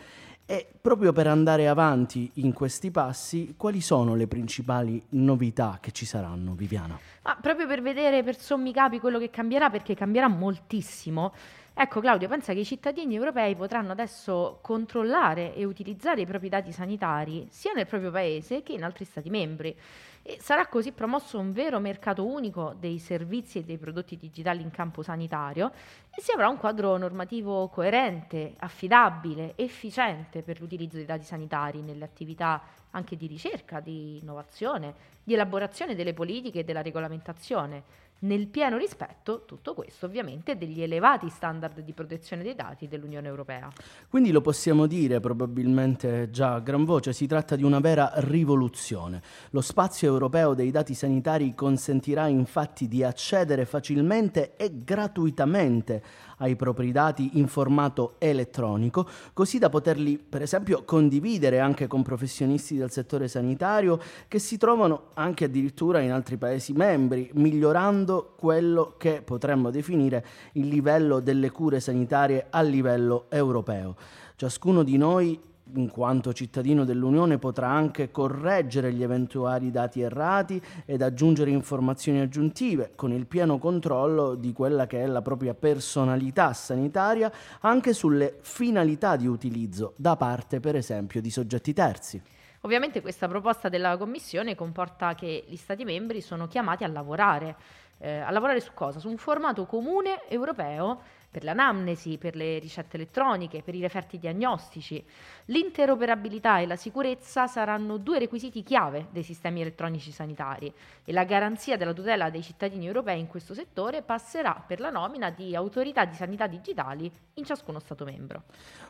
e 0.47 0.67
proprio 0.81 1.13
per 1.13 1.27
andare 1.27 1.69
avanti 1.69 2.31
in 2.35 2.53
questi 2.53 2.91
passi, 2.91 3.55
quali 3.57 3.81
sono 3.81 4.15
le 4.15 4.27
principali 4.27 5.03
novità 5.11 5.79
che 5.81 5.93
ci 5.93 6.05
saranno, 6.05 6.55
Viviana? 6.55 6.99
Ah, 7.23 7.39
proprio 7.41 7.67
per 7.67 7.81
vedere 7.81 8.23
per 8.23 8.39
sommi 8.39 8.73
capi 8.73 8.99
quello 8.99 9.19
che 9.19 9.31
cambierà, 9.31 9.71
perché 9.71 9.95
cambierà 9.95 10.29
moltissimo. 10.29 11.33
Ecco 11.75 12.01
Claudio, 12.01 12.29
pensa 12.29 12.53
che 12.53 12.61
i 12.61 12.65
cittadini 12.67 13.15
europei 13.15 13.57
potranno 13.57 13.93
adesso 13.93 14.59
controllare 14.61 15.55
e 15.55 15.65
utilizzare 15.65 16.21
i 16.21 16.27
propri 16.27 16.51
dati 16.51 16.71
sanitari 16.71 17.47
sia 17.49 17.73
nel 17.73 17.87
proprio 17.87 18.11
paese 18.11 18.63
che 18.63 18.75
in 18.75 18.85
altri 18.85 19.07
Stati 19.07 19.31
membri. 19.31 19.75
E 20.23 20.37
sarà 20.39 20.67
così 20.67 20.93
promosso 20.93 21.39
un 21.39 21.53
vero 21.53 21.81
mercato 21.81 22.27
unico 22.27 22.77
dei 22.79 22.99
servizi 22.99 23.59
e 23.59 23.65
dei 23.65 23.79
prodotti 23.79 24.19
digitali 24.19 24.61
in 24.61 24.71
campo 24.71 25.03
sanitario 25.03 25.73
e 26.15 26.21
si 26.21 26.31
avrà 26.31 26.49
un 26.49 26.59
quadro 26.59 26.97
normativo 26.99 27.69
coerente, 27.69 28.55
affidabile, 28.59 29.55
efficiente 29.57 30.43
per 30.43 30.61
l'utilizzo 30.61 30.97
dei 30.97 31.07
dati 31.07 31.25
sanitari 31.25 31.81
nelle 31.81 32.05
attività 32.05 32.63
anche 32.91 33.17
di 33.17 33.27
ricerca, 33.27 33.81
di 33.81 34.19
innovazione, 34.19 34.95
di 35.25 35.33
elaborazione 35.33 35.95
delle 35.95 36.13
politiche 36.13 36.61
e 36.61 36.65
della 36.65 36.83
regolamentazione 36.83 38.11
nel 38.23 38.49
pieno 38.49 38.77
rispetto, 38.77 39.45
tutto 39.47 39.75
questo 39.75 40.07
ovviamente, 40.07 40.57
degli 40.57 40.83
elevati 40.83 41.29
standard 41.29 41.81
di 41.81 41.93
protezione 41.93 42.43
dei 42.43 42.55
dati 42.55 42.89
dell'Unione 42.89 43.29
Europea. 43.29 43.71
Quindi 44.09 44.31
lo 44.31 44.41
possiamo 44.41 44.87
dire 44.87 45.21
probabilmente 45.21 46.31
già 46.31 46.55
a 46.55 46.61
gran 46.61 46.85
voce, 46.85 47.13
si 47.13 47.27
tratta 47.27 47.57
di 47.57 47.63
una 47.63 47.81
vera 47.81 48.13
rivoluzione. 48.17 49.23
Lo 49.51 49.61
spazio 49.61 50.09
europeo 50.09 50.55
dei 50.55 50.71
dati 50.71 50.95
sanitari 50.95 51.55
consentirà 51.55 52.27
infatti 52.27 52.89
di 52.89 53.03
accedere 53.03 53.65
facilmente 53.65 54.57
e 54.57 54.83
gratuitamente 54.85 56.03
ai 56.43 56.57
propri 56.57 56.93
dati 56.93 57.39
in 57.39 57.47
formato 57.47 58.17
elettronico, 58.19 59.09
così 59.33 59.59
da 59.59 59.69
poterli 59.69 60.19
per 60.19 60.43
esempio 60.43 60.83
condividere 60.85 61.61
anche 61.61 61.87
con 61.87 62.03
professionisti 62.03 62.77
del 62.77 62.91
settore 62.91 63.29
sanitario 63.29 63.99
che 64.29 64.39
si 64.39 64.59
trovano 64.59 65.11
anche 65.15 65.45
addirittura 65.45 66.01
in 66.01 66.11
altri 66.11 66.37
Paesi 66.37 66.73
membri, 66.73 67.31
migliorando 67.35 68.35
quello 68.37 68.95
che 68.99 69.23
potremmo 69.23 69.71
definire 69.71 70.25
il 70.53 70.67
livello 70.67 71.21
delle 71.21 71.51
cure 71.51 71.79
sanitarie 71.79 72.47
a 72.51 72.61
livello 72.63 73.27
europeo. 73.29 73.95
Ciascuno 74.35 74.83
di 74.83 74.97
noi 74.97 75.39
in 75.75 75.91
quanto 75.91 76.33
cittadino 76.33 76.85
dell'Unione 76.85 77.39
potrà 77.39 77.69
anche 77.69 78.11
correggere 78.11 78.93
gli 78.93 79.03
eventuali 79.03 79.71
dati 79.71 80.01
errati 80.01 80.61
ed 80.85 81.03
aggiungere 81.03 81.51
informazioni 81.51 82.21
aggiuntive 82.21 82.93
con 82.95 83.13
il 83.13 83.27
pieno 83.27 83.59
controllo 83.59 84.35
di 84.35 84.53
quella 84.53 84.87
che 84.87 85.03
è 85.03 85.07
la 85.07 85.23
propria 85.23 85.55
personalità 85.55 86.53
sanitaria 86.53 87.31
anche 87.61 87.93
sulle 87.93 88.39
finalità 88.41 89.17
di 89.17 89.27
utilizzo 89.27 89.95
da 89.97 90.17
parte 90.17 90.61
per 90.61 90.77
esempio 90.77 91.21
di 91.21 91.31
soggetti 91.31 91.73
terzi. 91.73 92.23
Ovviamente 92.65 93.01
questa 93.01 93.27
proposta 93.27 93.69
della 93.69 93.97
Commissione 93.97 94.55
comporta 94.55 95.15
che 95.15 95.45
gli 95.49 95.57
Stati 95.57 95.85
membri 95.85 96.21
sono 96.21 96.47
chiamati 96.47 96.85
a 96.85 96.89
lavorare. 96.89 97.57
Eh, 97.99 98.19
a 98.19 98.31
lavorare 98.31 98.61
su 98.61 98.71
cosa? 98.73 99.01
Su 99.01 99.09
un 99.09 99.17
formato 99.17 99.67
comune 99.67 100.29
europeo 100.29 101.03
per 101.33 101.45
l'anamnesi, 101.45 102.19
per 102.19 102.37
le 102.37 102.59
ricette 102.59 102.97
elettroniche, 102.97 103.63
per 103.63 103.75
i 103.75 103.81
referti 103.81 104.19
diagnostici. 104.19 105.03
L'interoperabilità 105.47 106.61
e 106.61 106.67
la 106.67 106.77
sicurezza 106.77 107.47
saranno 107.47 107.97
due 107.97 108.19
requisiti 108.19 108.63
chiave 108.63 109.07
dei 109.11 109.23
sistemi 109.23 109.63
elettronici 109.63 110.13
sanitari 110.13 110.73
e 111.05 111.13
la 111.13 111.25
garanzia 111.25 111.79
della 111.79 111.95
tutela 111.95 112.29
dei 112.29 112.43
cittadini 112.43 112.87
europei 112.87 113.19
in 113.19 113.29
questo 113.29 113.55
settore 113.55 114.03
passerà 114.03 114.63
per 114.65 114.79
la 114.79 114.91
nomina 114.91 115.31
di 115.31 115.57
autorità 115.57 116.05
di 116.05 116.15
sanità 116.15 116.47
digitali 116.47 117.11
in 117.35 117.45
ciascuno 117.45 117.79
Stato 117.79 118.05
membro. 118.05 118.43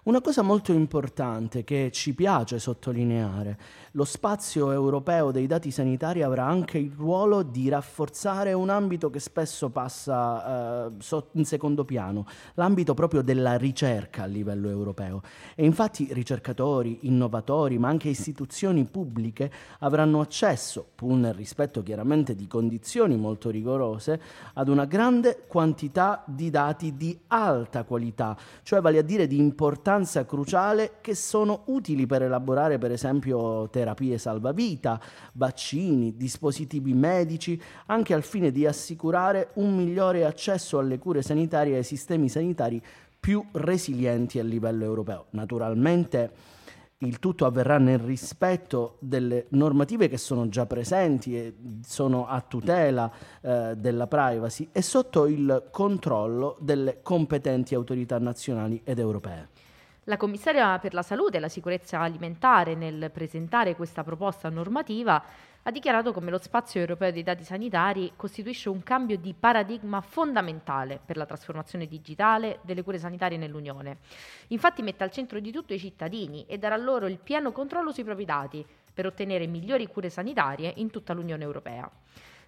Una 0.04 0.20
cosa 0.20 0.42
molto 0.42 0.72
importante 0.72 1.62
che 1.62 1.90
ci 1.92 2.12
piace 2.12 2.58
sottolineare, 2.58 3.56
lo 3.92 4.04
spazio 4.04 4.72
europeo 4.72 5.30
dei 5.30 5.46
dati 5.46 5.70
sanitari 5.70 6.22
avrà 6.22 6.44
anche 6.44 6.78
il 6.78 6.90
ruolo 6.90 7.42
di 7.42 7.68
rafforzare 7.68 8.52
un 8.52 8.68
ambito 8.68 9.10
che 9.10 9.20
spesso 9.20 9.70
passa 9.70 10.88
eh, 10.88 11.24
in 11.32 11.44
secondo 11.44 11.84
piano, 11.84 12.26
l'ambito 12.54 12.94
proprio 12.94 13.22
della 13.22 13.56
ricerca 13.56 14.22
a 14.22 14.26
livello 14.26 14.68
europeo. 14.68 15.22
E 15.54 15.64
infatti 15.64 16.08
ricercatori, 16.12 17.00
innovatori, 17.02 17.78
ma 17.78 17.88
anche 17.88 18.08
istituzioni 18.08 18.84
pubbliche 18.84 19.50
avranno 19.80 20.20
accesso, 20.20 20.86
pur 20.94 21.12
nel 21.14 21.34
rispetto 21.34 21.82
chiaramente 21.82 22.34
di 22.34 22.46
condizioni 22.46 23.16
molto 23.16 23.50
rigorose, 23.50 24.20
ad 24.54 24.68
una 24.68 24.84
grande 24.84 25.44
quantità 25.46 26.22
di 26.26 26.50
dati 26.50 26.96
di 26.96 27.18
alta 27.28 27.84
qualità, 27.84 28.36
cioè 28.62 28.80
vale 28.80 28.98
a 28.98 29.02
dire 29.02 29.26
di 29.26 29.38
importanza 29.38 30.24
cruciale 30.24 30.98
che 31.00 31.14
sono 31.14 31.62
utili 31.66 32.06
per 32.06 32.22
elaborare 32.22 32.78
per 32.78 32.92
esempio 32.92 33.68
terapie 33.68 34.18
salvavita, 34.18 35.00
vaccini, 35.34 36.16
dispositivi 36.16 36.92
medici, 36.92 37.60
anche 37.86 38.14
al 38.14 38.22
fine 38.22 38.50
di 38.50 38.66
assicurare 38.66 39.50
un 39.54 39.74
migliore 39.74 40.24
accesso 40.24 40.78
alle 40.78 40.98
cure 40.98 41.22
sanitarie 41.22 41.74
e 41.74 41.78
ai 41.78 41.84
sistemi 41.84 42.21
sistemi 42.22 42.28
sanitari 42.28 42.82
più 43.18 43.44
resilienti 43.52 44.38
a 44.38 44.42
livello 44.42 44.84
europeo. 44.84 45.26
Naturalmente 45.30 46.30
il 46.98 47.18
tutto 47.18 47.46
avverrà 47.46 47.78
nel 47.78 47.98
rispetto 47.98 48.96
delle 49.00 49.46
normative 49.50 50.08
che 50.08 50.18
sono 50.18 50.48
già 50.48 50.66
presenti 50.66 51.36
e 51.36 51.54
sono 51.84 52.26
a 52.26 52.40
tutela 52.40 53.10
eh, 53.40 53.74
della 53.76 54.06
privacy 54.06 54.68
e 54.70 54.82
sotto 54.82 55.26
il 55.26 55.68
controllo 55.70 56.56
delle 56.60 57.00
competenti 57.02 57.74
autorità 57.74 58.18
nazionali 58.18 58.80
ed 58.84 58.98
europee. 58.98 59.48
La 60.06 60.16
commissaria 60.16 60.78
per 60.80 60.94
la 60.94 61.02
salute 61.02 61.36
e 61.36 61.40
la 61.40 61.48
sicurezza 61.48 62.00
alimentare 62.00 62.74
nel 62.74 63.10
presentare 63.12 63.76
questa 63.76 64.02
proposta 64.02 64.48
normativa 64.48 65.22
ha 65.64 65.70
dichiarato 65.70 66.12
come 66.12 66.30
lo 66.30 66.38
spazio 66.38 66.80
europeo 66.80 67.12
dei 67.12 67.22
dati 67.22 67.44
sanitari 67.44 68.12
costituisce 68.16 68.68
un 68.68 68.82
cambio 68.82 69.16
di 69.16 69.32
paradigma 69.32 70.00
fondamentale 70.00 70.98
per 71.04 71.16
la 71.16 71.24
trasformazione 71.24 71.86
digitale 71.86 72.58
delle 72.62 72.82
cure 72.82 72.98
sanitarie 72.98 73.38
nell'Unione. 73.38 73.98
Infatti 74.48 74.82
mette 74.82 75.04
al 75.04 75.12
centro 75.12 75.38
di 75.38 75.52
tutto 75.52 75.72
i 75.72 75.78
cittadini 75.78 76.44
e 76.46 76.58
darà 76.58 76.76
loro 76.76 77.06
il 77.06 77.18
pieno 77.18 77.52
controllo 77.52 77.92
sui 77.92 78.02
propri 78.02 78.24
dati 78.24 78.66
per 78.92 79.06
ottenere 79.06 79.46
migliori 79.46 79.86
cure 79.86 80.10
sanitarie 80.10 80.72
in 80.76 80.90
tutta 80.90 81.12
l'Unione 81.12 81.44
Europea. 81.44 81.88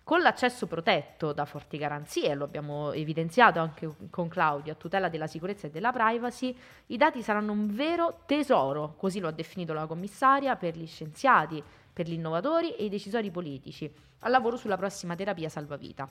Con 0.05 0.21
l'accesso 0.21 0.67
protetto 0.67 1.33
da 1.33 1.47
forti 1.47 1.79
garanzie, 1.79 2.35
lo 2.35 2.45
abbiamo 2.45 2.93
evidenziato 2.93 3.59
anche 3.59 3.91
con 4.11 4.29
Claudio, 4.29 4.75
a 4.75 4.77
tutela 4.77 5.09
della 5.09 5.27
sicurezza 5.27 5.67
e 5.67 5.71
della 5.71 5.93
privacy, 5.93 6.55
i 6.89 6.99
dati 6.99 7.23
saranno 7.23 7.53
un 7.53 7.75
vero 7.75 8.21
tesoro, 8.27 8.97
così 8.99 9.19
lo 9.19 9.29
ha 9.29 9.33
definito 9.33 9.73
la 9.73 9.87
commissaria, 9.87 10.57
per 10.57 10.77
gli 10.77 10.87
scienziati, 10.87 11.65
per 11.91 12.07
gli 12.07 12.13
innovatori 12.13 12.75
e 12.77 12.85
i 12.85 12.91
decisori 12.91 13.31
politici, 13.31 13.91
al 14.19 14.31
lavoro 14.31 14.59
sulla 14.59 14.77
prossima 14.77 15.17
terapia 15.17 15.49
salvavita. 15.49 16.07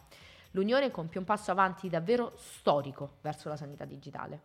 L'Unione 0.51 0.89
compie 0.89 1.19
un 1.19 1.25
passo 1.25 1.51
avanti 1.51 1.87
davvero 1.87 2.33
storico 2.35 3.17
verso 3.21 3.47
la 3.47 3.55
sanità 3.55 3.85
digitale. 3.85 4.41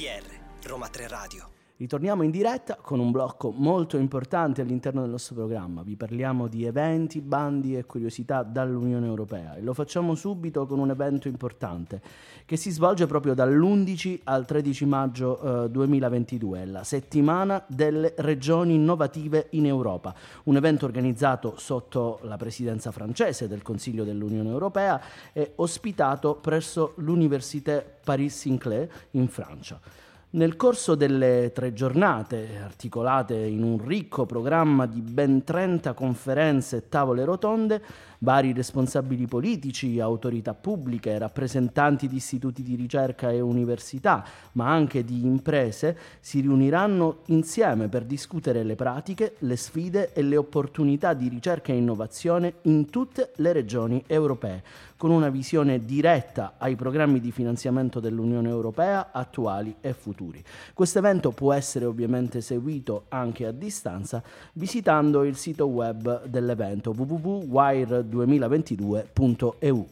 RTR, 0.00 0.24
Roma 0.62 0.88
3 0.88 1.08
Radio. 1.08 1.59
Ritorniamo 1.80 2.22
in 2.22 2.30
diretta 2.30 2.76
con 2.76 3.00
un 3.00 3.10
blocco 3.10 3.50
molto 3.56 3.96
importante 3.96 4.60
all'interno 4.60 5.00
del 5.00 5.08
nostro 5.08 5.34
programma. 5.34 5.82
Vi 5.82 5.96
parliamo 5.96 6.46
di 6.46 6.66
eventi, 6.66 7.22
bandi 7.22 7.74
e 7.74 7.86
curiosità 7.86 8.42
dall'Unione 8.42 9.06
Europea 9.06 9.54
e 9.54 9.62
lo 9.62 9.72
facciamo 9.72 10.14
subito 10.14 10.66
con 10.66 10.78
un 10.78 10.90
evento 10.90 11.26
importante 11.26 12.02
che 12.44 12.58
si 12.58 12.70
svolge 12.70 13.06
proprio 13.06 13.32
dall'11 13.32 14.20
al 14.24 14.44
13 14.44 14.84
maggio 14.84 15.64
eh, 15.64 15.70
2022, 15.70 16.66
la 16.66 16.84
settimana 16.84 17.64
delle 17.66 18.12
regioni 18.18 18.74
innovative 18.74 19.46
in 19.52 19.64
Europa, 19.64 20.14
un 20.44 20.56
evento 20.56 20.84
organizzato 20.84 21.54
sotto 21.56 22.18
la 22.24 22.36
presidenza 22.36 22.90
francese 22.90 23.48
del 23.48 23.62
Consiglio 23.62 24.04
dell'Unione 24.04 24.50
Europea 24.50 25.00
e 25.32 25.52
ospitato 25.54 26.34
presso 26.34 26.92
l'Université 26.96 27.82
Paris-Sinclair 28.04 28.86
in 29.12 29.28
Francia. 29.28 30.08
Nel 30.32 30.54
corso 30.54 30.94
delle 30.94 31.50
tre 31.52 31.72
giornate, 31.72 32.60
articolate 32.62 33.34
in 33.34 33.64
un 33.64 33.84
ricco 33.84 34.26
programma 34.26 34.86
di 34.86 35.00
ben 35.00 35.42
30 35.42 35.92
conferenze 35.92 36.76
e 36.76 36.88
tavole 36.88 37.24
rotonde, 37.24 37.82
vari 38.20 38.52
responsabili 38.52 39.26
politici, 39.26 40.00
autorità 40.00 40.54
pubbliche, 40.54 41.18
rappresentanti 41.18 42.08
di 42.08 42.16
istituti 42.16 42.62
di 42.62 42.74
ricerca 42.74 43.30
e 43.30 43.40
università, 43.40 44.24
ma 44.52 44.70
anche 44.70 45.04
di 45.04 45.24
imprese, 45.24 45.96
si 46.20 46.40
riuniranno 46.40 47.18
insieme 47.26 47.88
per 47.88 48.04
discutere 48.04 48.62
le 48.62 48.74
pratiche, 48.74 49.34
le 49.40 49.56
sfide 49.56 50.12
e 50.12 50.22
le 50.22 50.36
opportunità 50.36 51.14
di 51.14 51.28
ricerca 51.28 51.72
e 51.72 51.76
innovazione 51.76 52.54
in 52.62 52.90
tutte 52.90 53.32
le 53.36 53.52
regioni 53.52 54.02
europee, 54.06 54.62
con 54.96 55.10
una 55.10 55.30
visione 55.30 55.84
diretta 55.84 56.54
ai 56.58 56.76
programmi 56.76 57.20
di 57.20 57.32
finanziamento 57.32 58.00
dell'Unione 58.00 58.50
Europea 58.50 59.12
attuali 59.12 59.76
e 59.80 59.94
futuri. 59.94 60.42
Questo 60.74 60.98
evento 60.98 61.30
può 61.30 61.54
essere 61.54 61.86
ovviamente 61.86 62.42
seguito 62.42 63.06
anche 63.08 63.46
a 63.46 63.52
distanza 63.52 64.22
visitando 64.52 65.24
il 65.24 65.36
sito 65.36 65.66
web 65.66 66.26
dell'evento 66.26 66.92
www.wire2022.eu. 68.10 69.88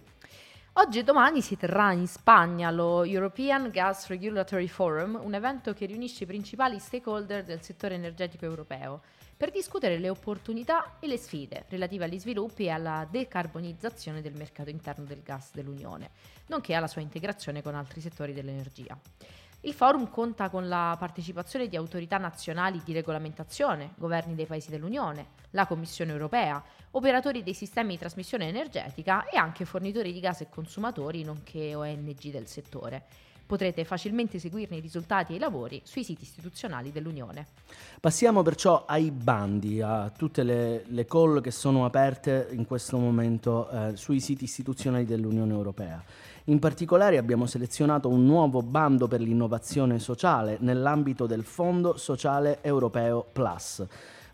Oggi 0.75 1.01
e 1.01 1.03
domani 1.03 1.41
si 1.43 1.57
terrà 1.57 1.93
in 1.93 2.07
Spagna 2.07 2.71
lo 2.71 3.03
European 3.03 3.69
Gas 3.71 4.07
Regulatory 4.07 4.69
Forum, 4.69 5.19
un 5.21 5.35
evento 5.35 5.75
che 5.75 5.87
riunisce 5.87 6.23
i 6.23 6.27
principali 6.27 6.79
stakeholder 6.79 7.43
del 7.43 7.63
settore 7.63 7.97
energetico 7.97 8.45
europeo 8.45 9.01
per 9.37 9.51
discutere 9.51 9.99
le 9.99 10.09
opportunità 10.09 10.99
e 11.01 11.09
le 11.09 11.17
sfide 11.17 11.65
relative 11.69 12.05
agli 12.05 12.19
sviluppi 12.19 12.67
e 12.67 12.71
alla 12.71 13.07
decarbonizzazione 13.11 14.21
del 14.21 14.35
mercato 14.35 14.71
interno 14.71 15.05
del 15.05 15.23
gas 15.23 15.51
dell'Unione, 15.53 16.11
nonché 16.47 16.75
alla 16.75 16.87
sua 16.87 17.03
integrazione 17.03 17.61
con 17.61 17.75
altri 17.75 18.01
settori 18.01 18.33
dell'energia. 18.33 18.97
Il 19.63 19.73
forum 19.73 20.09
conta 20.09 20.51
con 20.51 20.69
la 20.69 20.95
partecipazione 20.97 21.67
di 21.67 21.75
autorità 21.75 22.17
nazionali 22.17 22.81
di 22.85 22.93
regolamentazione, 22.93 23.91
governi 23.97 24.37
dei 24.37 24.47
paesi 24.47 24.71
dell'Unione, 24.71 25.27
la 25.51 25.67
Commissione 25.67 26.13
europea, 26.13 26.63
operatori 26.93 27.43
dei 27.43 27.55
sistemi 27.55 27.91
di 27.91 27.99
trasmissione 27.99 28.47
energetica 28.47 29.29
e 29.29 29.37
anche 29.37 29.65
fornitori 29.65 30.13
di 30.13 30.21
gas 30.21 30.43
e 30.43 30.49
consumatori, 30.49 31.25
nonché 31.25 31.75
ONG 31.75 32.31
del 32.31 32.47
settore. 32.47 33.03
Potrete 33.47 33.85
facilmente 33.85 34.39
seguirne 34.39 34.77
i 34.77 34.81
risultati 34.81 35.33
e 35.33 35.37
i 35.37 35.39
lavori 35.39 35.81
sui 35.83 36.05
siti 36.05 36.23
istituzionali 36.23 36.93
dell'Unione. 36.93 37.47
Passiamo 37.99 38.43
perciò 38.43 38.85
ai 38.87 39.11
bandi, 39.11 39.81
a 39.81 40.13
tutte 40.17 40.45
le, 40.45 40.85
le 40.87 41.05
call 41.07 41.41
che 41.41 41.51
sono 41.51 41.85
aperte 41.85 42.49
in 42.53 42.65
questo 42.65 42.99
momento 42.99 43.69
eh, 43.71 43.97
sui 43.97 44.21
siti 44.21 44.45
istituzionali 44.45 45.05
dell'Unione 45.05 45.53
Europea. 45.53 46.05
In 46.49 46.61
particolare 46.61 47.19
abbiamo 47.19 47.45
selezionato 47.45 48.09
un 48.09 48.25
nuovo 48.25 48.63
bando 48.63 49.07
per 49.07 49.21
l'innovazione 49.21 49.99
sociale 49.99 50.57
nell'ambito 50.61 51.27
del 51.27 51.45
Fondo 51.45 51.99
Sociale 51.99 52.61
Europeo 52.63 53.27
Plus, 53.31 53.85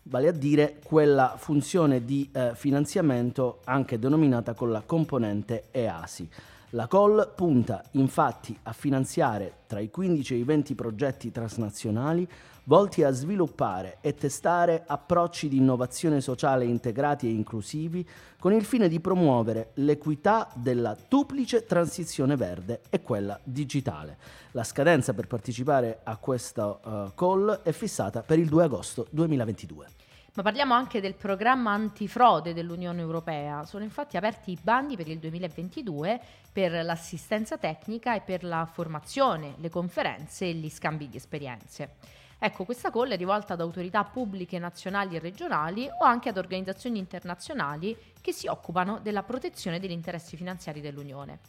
vale 0.03 0.29
a 0.29 0.31
dire 0.31 0.79
quella 0.81 1.35
funzione 1.37 2.05
di 2.05 2.29
eh, 2.31 2.51
finanziamento 2.55 3.59
anche 3.65 3.99
denominata 3.99 4.53
con 4.53 4.71
la 4.71 4.81
componente 4.85 5.65
EASI. 5.71 6.29
La 6.69 6.87
COL 6.87 7.33
punta 7.35 7.83
infatti 7.91 8.57
a 8.63 8.71
finanziare 8.71 9.51
tra 9.67 9.81
i 9.81 9.89
15 9.89 10.35
e 10.35 10.37
i 10.37 10.43
20 10.43 10.73
progetti 10.73 11.31
transnazionali 11.33 12.25
volti 12.65 13.03
a 13.03 13.11
sviluppare 13.11 13.97
e 14.01 14.13
testare 14.13 14.83
approcci 14.85 15.47
di 15.47 15.57
innovazione 15.57 16.21
sociale 16.21 16.65
integrati 16.65 17.27
e 17.27 17.31
inclusivi 17.31 18.07
con 18.39 18.53
il 18.53 18.63
fine 18.63 18.87
di 18.87 18.99
promuovere 18.99 19.71
l'equità 19.75 20.49
della 20.53 20.95
duplice 21.07 21.65
transizione 21.65 22.35
verde 22.35 22.81
e 22.89 23.01
quella 23.01 23.39
digitale. 23.43 24.17
La 24.51 24.63
scadenza 24.63 25.13
per 25.13 25.27
partecipare 25.27 25.99
a 26.03 26.17
questa 26.17 26.67
uh, 26.67 27.13
call 27.15 27.61
è 27.61 27.71
fissata 27.71 28.21
per 28.21 28.39
il 28.39 28.47
2 28.47 28.63
agosto 28.63 29.07
2022. 29.09 29.87
Ma 30.33 30.43
parliamo 30.43 30.73
anche 30.73 30.99
del 30.99 31.13
programma 31.13 31.71
antifrode 31.71 32.53
dell'Unione 32.53 32.99
Europea. 32.99 33.63
Sono 33.63 33.85
infatti 33.85 34.17
aperti 34.17 34.51
i 34.51 34.57
bandi 34.61 34.97
per 34.97 35.07
il 35.07 35.17
2022 35.17 36.19
per 36.51 36.83
l'assistenza 36.83 37.57
tecnica 37.57 38.15
e 38.15 38.19
per 38.19 38.43
la 38.43 38.65
formazione, 38.69 39.55
le 39.59 39.69
conferenze 39.69 40.45
e 40.45 40.53
gli 40.53 40.69
scambi 40.69 41.07
di 41.07 41.15
esperienze. 41.15 42.23
Ecco, 42.37 42.65
questa 42.65 42.91
call 42.91 43.11
è 43.11 43.17
rivolta 43.17 43.53
ad 43.53 43.61
autorità 43.61 44.03
pubbliche 44.03 44.59
nazionali 44.59 45.15
e 45.15 45.19
regionali 45.19 45.87
o 45.87 46.05
anche 46.05 46.29
ad 46.29 46.37
organizzazioni 46.37 46.99
internazionali 46.99 47.97
che 48.21 48.33
si 48.33 48.47
occupano 48.47 48.99
della 48.99 49.23
protezione 49.23 49.79
degli 49.79 49.91
interessi 49.91 50.35
finanziari 50.35 50.81
dell'Unione. 50.81 51.39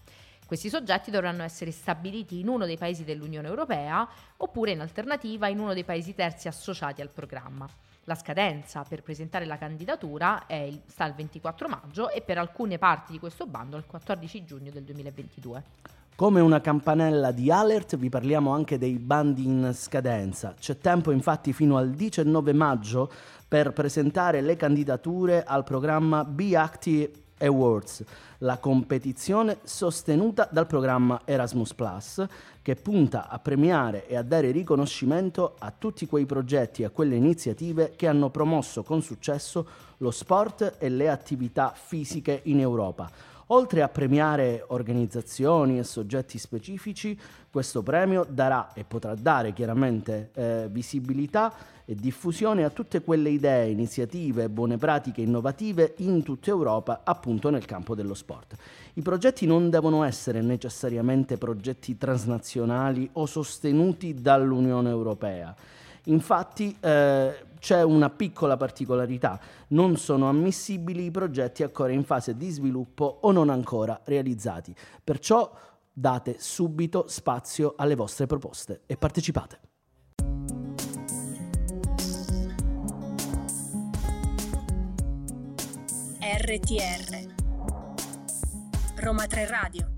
Questi 0.46 0.68
soggetti 0.68 1.10
dovranno 1.10 1.42
essere 1.42 1.72
stabiliti 1.72 2.38
in 2.38 2.46
uno 2.46 2.66
dei 2.66 2.78
paesi 2.78 3.02
dell'Unione 3.02 3.48
Europea 3.48 4.08
oppure 4.36 4.70
in 4.70 4.80
alternativa 4.80 5.48
in 5.48 5.58
uno 5.58 5.74
dei 5.74 5.82
paesi 5.82 6.14
terzi 6.14 6.46
associati 6.46 7.00
al 7.00 7.08
programma. 7.08 7.68
La 8.04 8.14
scadenza 8.14 8.84
per 8.84 9.02
presentare 9.02 9.44
la 9.44 9.58
candidatura 9.58 10.46
il, 10.48 10.80
sta 10.86 11.04
il 11.04 11.14
24 11.14 11.68
maggio 11.68 12.10
e 12.10 12.20
per 12.20 12.38
alcune 12.38 12.78
parti 12.78 13.10
di 13.10 13.18
questo 13.18 13.46
bando 13.46 13.76
il 13.76 13.86
14 13.86 14.44
giugno 14.44 14.70
del 14.70 14.84
2022. 14.84 15.64
Come 16.16 16.40
una 16.40 16.62
campanella 16.62 17.30
di 17.30 17.50
alert 17.50 17.98
vi 17.98 18.08
parliamo 18.08 18.50
anche 18.50 18.78
dei 18.78 18.98
bandi 18.98 19.44
in 19.44 19.72
scadenza. 19.74 20.54
C'è 20.58 20.78
tempo 20.78 21.10
infatti 21.10 21.52
fino 21.52 21.76
al 21.76 21.90
19 21.90 22.54
maggio 22.54 23.10
per 23.46 23.74
presentare 23.74 24.40
le 24.40 24.56
candidature 24.56 25.44
al 25.44 25.62
programma 25.62 26.24
Be 26.24 26.56
Active 26.56 27.10
Awards, 27.40 28.02
la 28.38 28.56
competizione 28.56 29.58
sostenuta 29.64 30.48
dal 30.50 30.66
programma 30.66 31.20
Erasmus⁇ 31.26 31.74
che 32.62 32.76
punta 32.76 33.28
a 33.28 33.38
premiare 33.38 34.08
e 34.08 34.16
a 34.16 34.22
dare 34.22 34.52
riconoscimento 34.52 35.56
a 35.58 35.70
tutti 35.70 36.06
quei 36.06 36.24
progetti 36.24 36.80
e 36.80 36.86
a 36.86 36.90
quelle 36.90 37.16
iniziative 37.16 37.92
che 37.94 38.08
hanno 38.08 38.30
promosso 38.30 38.82
con 38.82 39.02
successo 39.02 39.66
lo 39.98 40.10
sport 40.10 40.76
e 40.78 40.88
le 40.88 41.10
attività 41.10 41.74
fisiche 41.76 42.40
in 42.44 42.60
Europa 42.60 43.34
Oltre 43.50 43.82
a 43.82 43.88
premiare 43.88 44.64
organizzazioni 44.68 45.78
e 45.78 45.84
soggetti 45.84 46.36
specifici, 46.36 47.16
questo 47.48 47.80
premio 47.80 48.26
darà 48.28 48.72
e 48.72 48.82
potrà 48.82 49.14
dare 49.14 49.52
chiaramente 49.52 50.30
eh, 50.34 50.68
visibilità 50.68 51.52
e 51.84 51.94
diffusione 51.94 52.64
a 52.64 52.70
tutte 52.70 53.02
quelle 53.02 53.28
idee, 53.28 53.70
iniziative, 53.70 54.48
buone 54.48 54.78
pratiche 54.78 55.20
innovative 55.20 55.94
in 55.98 56.24
tutta 56.24 56.50
Europa, 56.50 57.02
appunto 57.04 57.48
nel 57.48 57.64
campo 57.66 57.94
dello 57.94 58.14
sport. 58.14 58.56
I 58.94 59.02
progetti 59.02 59.46
non 59.46 59.70
devono 59.70 60.02
essere 60.02 60.40
necessariamente 60.40 61.38
progetti 61.38 61.96
transnazionali 61.96 63.08
o 63.12 63.26
sostenuti 63.26 64.14
dall'Unione 64.14 64.90
Europea. 64.90 65.54
Infatti 66.06 66.76
eh, 66.80 67.44
c'è 67.66 67.82
una 67.82 68.10
piccola 68.10 68.56
particolarità, 68.56 69.40
non 69.70 69.96
sono 69.96 70.28
ammissibili 70.28 71.06
i 71.06 71.10
progetti 71.10 71.64
ancora 71.64 71.90
in 71.90 72.04
fase 72.04 72.36
di 72.36 72.48
sviluppo 72.48 73.18
o 73.22 73.32
non 73.32 73.50
ancora 73.50 74.02
realizzati. 74.04 74.72
Perciò 75.02 75.52
date 75.92 76.36
subito 76.38 77.06
spazio 77.08 77.74
alle 77.76 77.96
vostre 77.96 78.26
proposte 78.26 78.82
e 78.86 78.96
partecipate. 78.96 79.58
RTR 86.20 87.34
Roma 88.94 89.26
3 89.26 89.46
Radio 89.48 89.95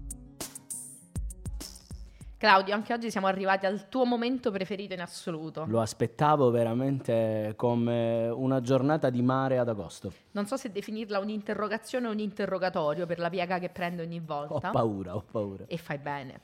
Claudio, 2.38 2.72
anche 2.72 2.92
oggi 2.92 3.10
siamo 3.10 3.26
arrivati 3.26 3.66
al 3.66 3.88
tuo 3.88 4.04
momento 4.04 4.52
preferito 4.52 4.94
in 4.94 5.00
assoluto. 5.00 5.64
Lo 5.66 5.80
aspettavo 5.80 6.50
veramente 6.50 7.54
come 7.56 8.28
una 8.28 8.60
giornata 8.60 9.10
di 9.10 9.22
mare 9.22 9.58
ad 9.58 9.68
agosto. 9.68 10.12
Non 10.30 10.46
so 10.46 10.56
se 10.56 10.70
definirla 10.70 11.18
un'interrogazione 11.18 12.06
o 12.06 12.12
un 12.12 12.20
interrogatorio 12.20 13.06
per 13.06 13.18
la 13.18 13.28
piega 13.28 13.58
che 13.58 13.70
prendo 13.70 14.02
ogni 14.02 14.20
volta. 14.20 14.68
Ho 14.68 14.72
paura, 14.72 15.16
ho 15.16 15.24
paura. 15.28 15.64
E 15.66 15.78
fai 15.78 15.98
bene. 15.98 16.40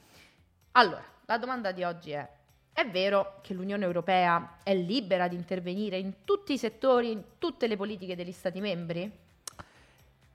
Allora, 0.73 1.05
la 1.27 1.39
domanda 1.39 1.71
di 1.71 1.85
oggi 1.85 2.11
è: 2.11 2.29
è 2.73 2.91
vero 2.91 3.39
che 3.41 3.55
l'Unione 3.55 3.85
Europea 3.85 4.57
è 4.65 4.75
libera 4.75 5.29
di 5.29 5.37
intervenire 5.37 5.97
in 5.97 6.25
tutti 6.25 6.55
i 6.55 6.59
settori, 6.59 7.13
in 7.13 7.23
tutte 7.39 7.69
le 7.69 7.77
politiche 7.77 8.17
degli 8.17 8.33
Stati 8.33 8.61
membri? 8.61 9.23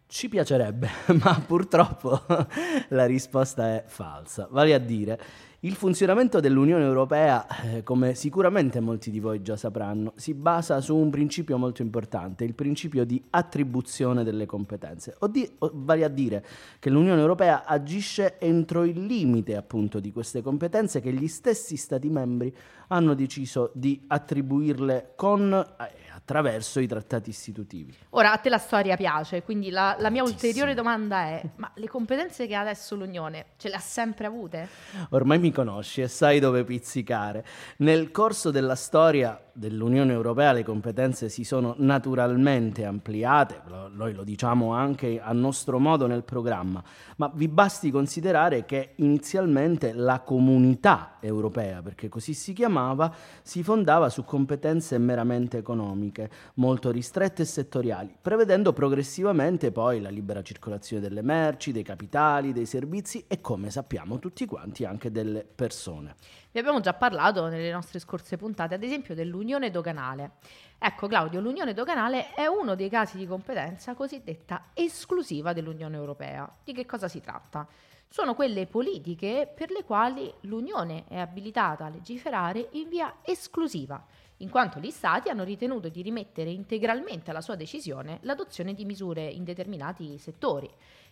Ci 0.08 0.28
piacerebbe, 0.30 0.90
ma 1.22 1.38
purtroppo 1.46 2.20
la 2.90 3.06
risposta 3.06 3.76
è 3.76 3.84
falsa. 3.86 4.48
Vale 4.50 4.74
a 4.74 4.80
dire, 4.80 5.20
il 5.62 5.76
funzionamento 5.76 6.40
dell'Unione 6.40 6.86
Europea, 6.86 7.46
eh, 7.64 7.84
come 7.84 8.14
sicuramente 8.14 8.80
molti 8.80 9.12
di 9.12 9.20
voi 9.20 9.42
già 9.42 9.58
sapranno, 9.58 10.14
si 10.16 10.34
basa 10.34 10.80
su 10.80 10.96
un 10.96 11.10
principio 11.10 11.58
molto 11.58 11.82
importante, 11.82 12.46
il 12.46 12.54
principio 12.54 13.04
di 13.04 13.22
attribuzione 13.32 14.24
delle 14.24 14.46
competenze. 14.46 15.16
O 15.20 15.28
di, 15.28 15.50
o, 15.58 15.72
vale 15.74 16.06
a 16.06 16.08
dire 16.08 16.46
che 16.80 16.90
l'Unione 16.90 17.20
Europea 17.20 17.66
agisce 17.66 18.40
entro 18.40 18.86
il 18.86 19.06
limite 19.06 19.58
appunto 19.58 20.00
di 20.00 20.14
queste 20.14 20.42
competenze 20.42 21.02
che 21.02 21.12
gli 21.12 21.28
stessi 21.28 21.76
Stati 21.76 22.10
membri 22.10 22.56
hanno 22.88 23.14
deciso 23.14 23.72
di 23.74 24.02
attribuirle 24.08 25.12
con... 25.16 25.52
Eh, 25.54 26.08
attraverso 26.30 26.80
i 26.80 26.86
trattati 26.86 27.32
istitutivi. 27.32 27.96
Ora, 28.12 28.34
a 28.34 28.38
te 28.38 28.50
la 28.50 28.60
storia 28.60 28.96
piace, 28.96 29.42
quindi 29.42 29.72
la, 29.72 29.96
la 29.98 30.12
mia 30.12 30.22
ulteriore 30.22 30.76
domanda 30.76 31.22
è, 31.22 31.44
ma 31.56 31.72
le 31.74 31.88
competenze 31.88 32.46
che 32.46 32.54
ha 32.54 32.60
adesso 32.60 32.96
l'Unione 32.96 33.48
ce 33.58 33.70
le 33.70 33.76
ha 33.76 33.80
sempre 33.80 34.28
avute? 34.28 34.68
Ormai 35.10 35.40
mi 35.40 35.49
conosci 35.52 36.02
e 36.02 36.08
sai 36.08 36.40
dove 36.40 36.64
pizzicare. 36.64 37.46
Nel 37.78 38.12
corso 38.12 38.52
della 38.52 38.76
storia 38.76 39.40
dell'Unione 39.60 40.14
Europea 40.14 40.54
le 40.54 40.64
competenze 40.64 41.28
si 41.28 41.44
sono 41.44 41.76
naturalmente 41.80 42.86
ampliate, 42.86 43.62
noi 43.92 44.14
lo 44.14 44.24
diciamo 44.24 44.74
anche 44.74 45.20
a 45.20 45.34
nostro 45.34 45.80
modo 45.80 46.08
nel 46.08 46.24
programma, 46.24 46.82
ma 47.18 47.30
vi 47.36 47.50
basti 47.50 47.92
considerare 47.92 48.64
che 48.64 48.94
inizialmente 48.96 49.92
la 49.92 50.22
comunità 50.22 51.18
europea, 51.20 51.82
perché 51.82 52.08
così 52.08 52.34
si 52.34 52.54
chiamava, 52.54 53.14
si 53.42 53.62
fondava 53.62 54.08
su 54.08 54.24
competenze 54.24 54.98
meramente 54.98 55.58
economiche, 55.58 56.30
molto 56.56 56.90
ristrette 56.90 57.42
e 57.42 57.46
settoriali, 57.46 58.16
prevedendo 58.22 58.72
progressivamente 58.72 59.74
poi 59.74 60.00
la 60.00 60.10
libera 60.10 60.42
circolazione 60.42 61.02
delle 61.02 61.22
merci, 61.22 61.74
dei 61.74 61.84
capitali, 61.84 62.54
dei 62.54 62.66
servizi 62.66 63.26
e 63.28 63.42
come 63.42 63.70
sappiamo 63.72 64.20
tutti 64.20 64.46
quanti 64.46 64.86
anche 64.86 65.12
delle 65.12 65.46
persone. 65.54 66.16
Vi 66.52 66.58
abbiamo 66.58 66.80
già 66.80 66.96
parlato 66.96 67.48
nelle 67.48 67.72
nostre 67.72 68.00
scorse 68.00 68.36
puntate, 68.36 68.74
ad 68.74 68.82
esempio, 68.82 69.14
dell'unione 69.14 69.70
doganale. 69.70 70.32
Ecco 70.80 71.06
Claudio, 71.06 71.40
l'unione 71.40 71.76
doganale 71.76 72.34
è 72.34 72.48
uno 72.48 72.74
dei 72.74 72.90
casi 72.90 73.18
di 73.18 73.28
competenza 73.28 73.94
cosiddetta 73.94 74.70
esclusiva 74.74 75.54
dell'Unione 75.54 75.96
Europea. 75.96 76.52
Di 76.64 76.74
che 76.74 76.88
cosa 76.88 77.08
si 77.08 77.22
tratta? 77.22 77.68
Sono 78.08 78.34
quelle 78.34 78.66
politiche 78.66 79.48
per 79.54 79.70
le 79.70 79.84
quali 79.84 80.34
l'Unione 80.42 81.04
è 81.08 81.20
abilitata 81.20 81.86
a 81.86 81.90
legiferare 81.90 82.70
in 82.72 82.90
via 82.90 83.18
esclusiva, 83.22 84.04
in 84.38 84.50
quanto 84.50 84.80
gli 84.80 84.90
Stati 84.90 85.30
hanno 85.30 85.44
ritenuto 85.44 85.90
di 85.90 86.02
rimettere 86.02 86.50
integralmente 86.50 87.30
alla 87.30 87.42
sua 87.42 87.54
decisione 87.54 88.18
l'adozione 88.24 88.74
di 88.74 88.86
misure 88.86 89.22
in 89.22 89.44
determinati 89.44 90.18
settori 90.18 90.68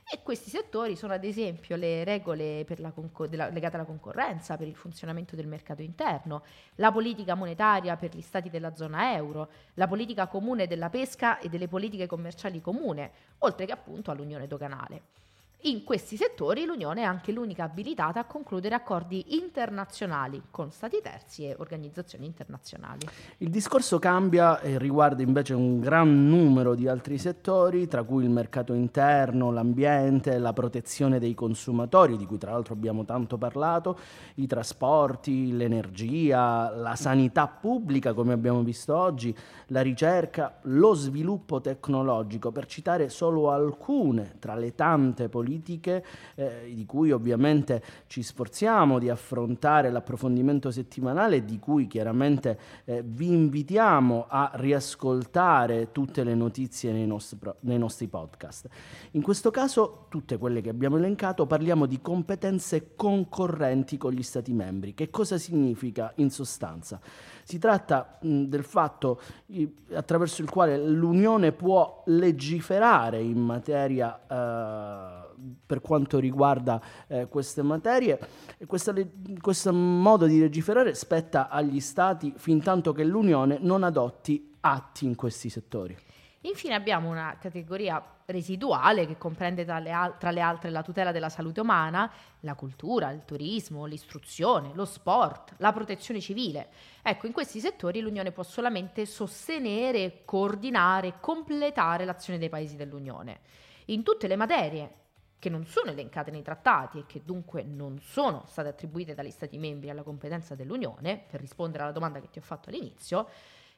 e 0.10 0.24
questi 0.24 0.50
settori 0.50 0.96
sono 0.96 1.12
ad 1.14 1.26
esempio 1.26 1.76
le 1.76 2.06
regole 2.06 2.66
concor- 2.94 3.28
della, 3.28 3.50
legate 3.50 3.76
alla 3.76 3.86
concorrenza, 3.86 4.56
per 4.56 4.68
il 4.68 4.76
funzionamento 4.76 5.36
del 5.36 5.48
mercato 5.48 5.82
interno, 5.82 6.44
la 6.76 6.94
politica 6.94 7.36
monetaria 7.36 7.98
per 7.98 8.16
gli 8.16 8.22
stati 8.22 8.50
della 8.50 8.74
zona 8.74 9.14
euro, 9.16 9.50
la 9.74 9.88
politica 9.88 10.28
comune 10.28 10.66
della 10.66 10.90
pesca 10.90 11.40
e 11.40 11.50
delle 11.50 11.68
politiche 11.68 12.08
commerciali 12.08 12.62
comune, 12.62 13.12
oltre 13.40 13.66
che 13.66 13.74
appunto 13.74 14.10
all'unione 14.10 14.48
doganale. 14.48 15.02
In 15.62 15.84
questi 15.84 16.18
settori 16.18 16.66
l'Unione 16.66 17.02
è 17.02 17.04
anche 17.04 17.32
l'unica 17.32 17.64
abilitata 17.64 18.20
a 18.20 18.26
concludere 18.26 18.76
accordi 18.76 19.36
internazionali 19.40 20.44
con 20.52 20.70
stati 20.70 21.00
terzi 21.02 21.46
e 21.46 21.56
organizzazioni 21.58 22.28
internazionali. 22.28 23.08
Il 23.40 23.50
discorso 23.50 23.98
cambia 23.98 24.60
e 24.60 24.78
riguarda 24.78 25.24
invece 25.24 25.56
un 25.56 25.80
gran 25.80 26.28
numero 26.28 26.76
di 26.76 26.88
altri 26.88 27.18
settori, 27.18 27.88
tra 27.88 28.04
cui 28.04 28.24
il 28.24 28.30
mercato 28.30 28.74
interno, 28.74 29.52
l'ambiente, 29.52 30.38
la 30.38 30.54
protezione 30.54 31.18
dei 31.18 31.34
consumatori, 31.34 32.18
di 32.18 32.28
cui 32.28 32.38
tra 32.38 32.52
l'altro 32.52 32.76
abbiamo 32.76 33.04
tanto 33.04 33.40
parlato, 33.40 33.98
i 34.36 34.46
trasporti, 34.46 35.54
l'energia, 35.54 36.70
la 36.70 36.96
sanità 36.96 37.48
pubblica, 37.48 38.14
come 38.14 38.32
abbiamo 38.32 38.62
visto 38.62 38.96
oggi, 38.96 39.36
la 39.70 39.82
ricerca, 39.82 40.60
lo 40.66 40.94
sviluppo 40.94 41.62
tecnologico, 41.62 42.52
per 42.52 42.68
citare 42.68 43.10
solo 43.10 43.50
alcune 43.50 44.36
tra 44.38 44.54
le 44.54 44.76
tante 44.76 45.30
politiche 45.30 45.46
politiche 45.48 46.04
eh, 46.36 46.72
di 46.74 46.86
cui 46.86 47.12
ovviamente 47.12 47.82
ci 48.08 48.22
sforziamo 48.22 49.00
di 49.00 49.10
affrontare 49.10 49.90
l'approfondimento 49.90 50.72
settimanale 50.72 51.46
di 51.46 51.58
cui 51.58 51.88
chiaramente 51.88 52.60
eh, 52.84 53.02
vi 53.06 53.32
invitiamo 53.32 54.26
a 54.28 54.52
riascoltare 54.56 55.94
tutte 55.94 56.26
le 56.26 56.36
notizie 56.36 56.92
nei 56.92 57.08
nostri, 57.08 57.40
nei 57.62 57.78
nostri 57.78 58.08
podcast. 58.08 58.68
In 59.12 59.22
questo 59.22 59.50
caso 59.50 60.08
tutte 60.10 60.38
quelle 60.38 60.60
che 60.60 60.70
abbiamo 60.70 60.98
elencato 60.98 61.46
parliamo 61.48 61.86
di 61.86 62.02
competenze 62.02 62.96
concorrenti 62.96 63.98
con 63.98 64.12
gli 64.12 64.24
Stati 64.24 64.52
membri. 64.52 64.94
Che 64.94 65.10
cosa 65.10 65.38
significa 65.38 66.12
in 66.16 66.30
sostanza? 66.30 67.00
Si 67.44 67.58
tratta 67.60 68.18
mh, 68.22 68.44
del 68.44 68.64
fatto 68.64 69.22
i, 69.48 69.72
attraverso 69.94 70.42
il 70.42 70.50
quale 70.50 70.78
l'Unione 70.78 71.54
può 71.54 72.04
legiferare 72.08 73.22
in 73.22 73.40
materia 73.40 74.20
eh, 74.28 75.27
per 75.66 75.82
quanto 75.82 76.20
riguarda 76.20 76.82
eh, 77.08 77.28
queste 77.28 77.62
materie. 77.62 78.20
Questa, 78.66 78.94
questo 79.40 79.74
modo 79.74 80.26
di 80.26 80.40
legiferare 80.40 80.94
spetta 80.94 81.50
agli 81.50 81.80
Stati 81.80 82.34
fin 82.36 82.62
tanto 82.62 82.92
che 82.92 83.04
l'Unione 83.04 83.58
non 83.62 83.84
adotti 83.84 84.56
atti 84.62 85.06
in 85.06 85.16
questi 85.16 85.50
settori. 85.50 85.96
Infine 86.42 86.76
abbiamo 86.76 87.10
una 87.10 87.38
categoria 87.40 88.02
residuale 88.26 89.08
che 89.08 89.18
comprende 89.18 89.66
tra 89.66 89.80
le, 89.80 89.92
al- 89.92 90.18
tra 90.18 90.32
le, 90.32 90.42
altre 90.42 90.70
la 90.70 90.82
tutela 90.82 91.12
della 91.12 91.30
salute 91.30 91.62
umana, 91.62 92.12
la 92.42 92.56
cultura, 92.56 93.10
il 93.12 93.24
turismo, 93.26 93.86
l'istruzione, 93.86 94.72
lo 94.74 94.86
sport, 94.86 95.56
la 95.58 95.74
protezione 95.74 96.20
civile. 96.20 96.70
Ecco, 97.02 97.26
in 97.26 97.34
questi 97.34 97.60
settori 97.60 98.02
l'Unione 98.02 98.32
può 98.32 98.44
solamente 98.44 99.06
sostenere, 99.06 100.22
coordinare, 100.26 101.16
completare 101.20 102.06
l'azione 102.06 102.38
dei 102.38 102.50
paesi 102.50 102.76
dell'Unione. 102.76 103.40
In 103.86 104.04
tutte 104.04 104.28
le 104.28 104.36
materie 104.36 104.92
che 105.40 105.50
non 105.50 105.66
sono 105.66 105.92
elencate 105.92 106.32
nei 106.32 106.42
trattati 106.42 107.00
e 107.00 107.06
che 107.06 107.22
dunque 107.24 107.64
non 107.64 108.00
sono 108.00 108.44
state 108.48 108.70
attribuite 108.70 109.14
dagli 109.14 109.32
Stati 109.32 109.58
membri 109.58 109.90
alla 109.90 110.04
competenza 110.04 110.56
dell'Unione, 110.56 111.24
per 111.30 111.40
rispondere 111.40 111.84
alla 111.84 111.92
domanda 111.92 112.20
che 112.20 112.30
ti 112.30 112.40
ho 112.40 112.42
fatto 112.42 112.70
all'inizio, 112.70 113.28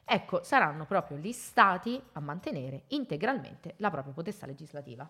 ecco, 0.04 0.42
saranno 0.42 0.86
proprio 0.86 1.18
gli 1.18 1.32
Stati 1.32 2.00
a 2.12 2.20
mantenere 2.20 2.84
integralmente 2.88 3.74
la 3.78 3.90
propria 3.90 4.12
potestà 4.12 4.46
legislativa. 4.46 5.08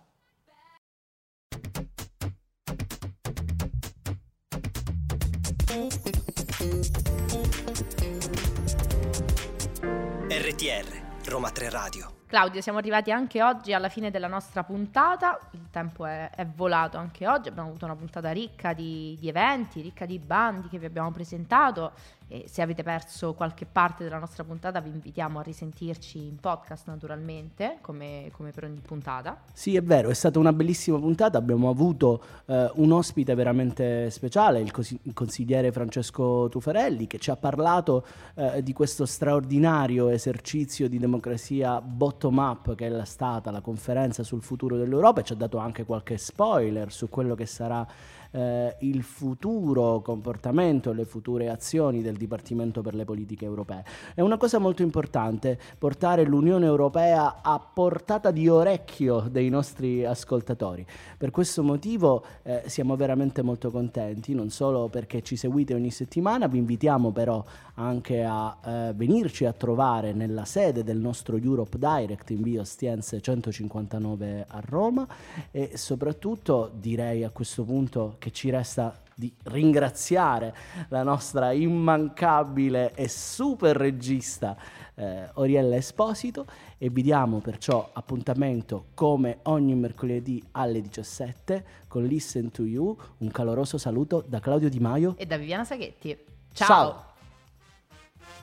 RTR 10.29 11.29
Roma 11.29 11.51
3 11.51 11.71
Radio 11.71 12.20
Claudio, 12.31 12.61
siamo 12.61 12.79
arrivati 12.79 13.11
anche 13.11 13.43
oggi 13.43 13.73
alla 13.73 13.89
fine 13.89 14.13
della 14.13 14.29
nostra 14.29 14.63
puntata, 14.63 15.37
il 15.51 15.67
tempo 15.69 16.07
è, 16.07 16.31
è 16.31 16.47
volato 16.47 16.97
anche 16.97 17.27
oggi, 17.27 17.49
abbiamo 17.49 17.71
avuto 17.71 17.87
una 17.87 17.97
puntata 17.97 18.31
ricca 18.31 18.73
di, 18.73 19.17
di, 19.19 19.29
eventi, 19.29 19.81
ricca 19.81 20.07
di 20.07 20.21
bandi 20.21 20.69
che 20.69 20.79
vi 20.79 20.87
abbiamo 20.87 21.11
presentato 21.11 21.91
e 22.31 22.45
se 22.47 22.63
avete 22.63 22.85
perso 22.85 23.35
qualche 23.35 23.67
parte 23.67 24.05
della 24.05 24.19
nostra 24.19 24.45
puntata 24.45 24.81
vi 24.81 24.91
invitiamo 24.91 25.41
a 25.41 25.43
risentirci 25.43 26.19
in 26.19 26.37
podcast 26.37 26.87
naturalmente, 26.87 27.79
come, 27.81 28.31
come 28.33 28.53
per 28.53 28.65
ogni 28.65 28.81
puntata. 28.81 29.41
Sì, 29.53 29.75
è 29.75 29.83
vero, 29.83 30.11
è 30.11 30.15
stata 30.15 30.39
una 30.39 30.53
bellissima 30.53 30.99
puntata, 30.99 31.37
abbiamo 31.37 31.69
avuto 31.69 32.23
eh, 32.47 32.71
un 32.75 32.93
ospite 32.93 33.35
veramente 33.35 34.09
speciale, 34.11 34.61
il, 34.61 34.71
cos- 34.71 34.97
il, 35.03 35.13
consigliere 35.13 35.73
Francesco 35.73 36.49
Tufarelli, 36.49 37.09
che 37.09 37.19
ci 37.19 37.31
ha 37.31 37.37
parlato 37.37 38.07
eh, 38.35 38.63
di 38.63 38.73
questo 38.73 39.05
straordinario 39.05 40.11
esercizio 40.11 40.89
di 40.89 40.99
democrazia 40.99 41.81
bot 41.81 42.19
bottom 42.21 42.37
up 42.37 42.75
che 42.75 42.89
è 42.89 43.05
stata 43.07 43.51
la 43.51 43.63
conferenza 43.63 44.23
sul 44.23 44.43
futuro 44.43 44.77
dell'Europa 44.77 45.21
e 45.21 45.25
ci 45.25 45.33
ha 45.33 45.37
dato 45.37 45.57
anche 45.57 45.85
qualche 45.85 46.19
spoiler 46.19 46.93
su 46.93 47.09
quello 47.09 47.35
che 47.35 47.47
sarà 47.47 47.87
eh, 48.31 48.77
il 48.81 49.03
futuro 49.03 50.01
comportamento, 50.01 50.93
le 50.93 51.05
future 51.05 51.49
azioni 51.49 52.03
del 52.03 52.17
Dipartimento 52.17 52.83
per 52.83 52.95
le 52.95 53.05
politiche 53.05 53.45
europee. 53.45 53.85
È 54.15 54.21
una 54.21 54.37
cosa 54.37 54.59
molto 54.59 54.83
importante 54.83 55.59
portare 55.79 56.25
l'Unione 56.25 56.67
Europea 56.67 57.43
a 57.43 57.59
portata 57.59 58.31
di 58.31 58.49
orecchio 58.49 59.21
dei 59.31 59.49
nostri 59.49 60.05
ascoltatori. 60.05 60.87
Per 61.17 61.31
questo 61.31 61.63
motivo 61.63 62.25
eh, 62.43 62.63
siamo 62.67 62.97
veramente 62.97 63.43
molto 63.43 63.71
contenti, 63.71 64.35
non 64.35 64.51
solo 64.51 64.89
perché 64.89 65.23
ci 65.23 65.37
seguite 65.37 65.75
ogni 65.75 65.91
settimana, 65.91 66.47
vi 66.47 66.59
invitiamo 66.59 67.11
però 67.11 67.45
anche 67.75 68.23
a 68.23 68.57
eh, 68.63 68.93
venirci 68.95 69.45
a 69.47 69.53
trovare 69.53 70.13
nella 70.13 70.45
sede 70.45 70.85
del 70.85 70.99
nostro 70.99 71.37
Europe 71.37 71.79
Direct 71.79 72.31
in 72.31 72.43
via 72.43 72.61
Ostiense 72.61 73.21
159 73.21 74.45
a 74.49 74.61
Roma 74.65 75.07
e 75.51 75.73
soprattutto 75.75 76.71
direi 76.75 77.25
a 77.25 77.31
questo 77.31 77.65
punto 77.65 78.17
che 78.21 78.31
ci 78.31 78.51
resta 78.51 78.97
di 79.17 79.35
ringraziare 79.45 80.55
la 80.89 81.03
nostra 81.03 81.51
immancabile 81.51 82.95
e 82.95 83.09
super 83.09 83.77
regista 83.77 84.57
eh, 84.95 85.29
Oriella 85.35 85.77
Esposito 85.77 86.47
e 86.79 86.89
vi 86.91 87.03
diamo 87.03 87.41
perciò 87.41 87.91
appuntamento 87.93 88.87
come 88.95 89.41
ogni 89.45 89.75
mercoledì 89.75 90.43
alle 90.53 90.81
17 90.81 91.65
con 91.89 92.05
Listen 92.05 92.51
to 92.51 92.63
You. 92.63 92.97
Un 93.19 93.31
caloroso 93.31 93.77
saluto 93.77 94.25
da 94.27 94.39
Claudio 94.41 94.69
Di 94.69 94.79
Maio 94.79 95.15
e 95.17 95.27
da 95.27 95.37
Viviana 95.37 95.65
Saghetti. 95.65 96.17
Ciao. 96.53 97.09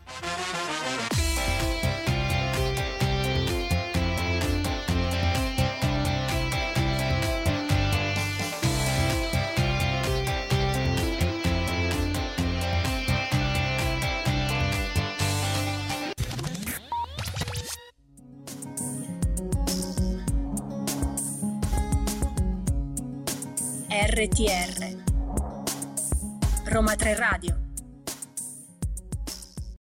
Ciao. 0.06 0.66
RTR 24.10 25.04
Roma 26.64 26.96
3 26.96 27.16
Radio 27.16 27.67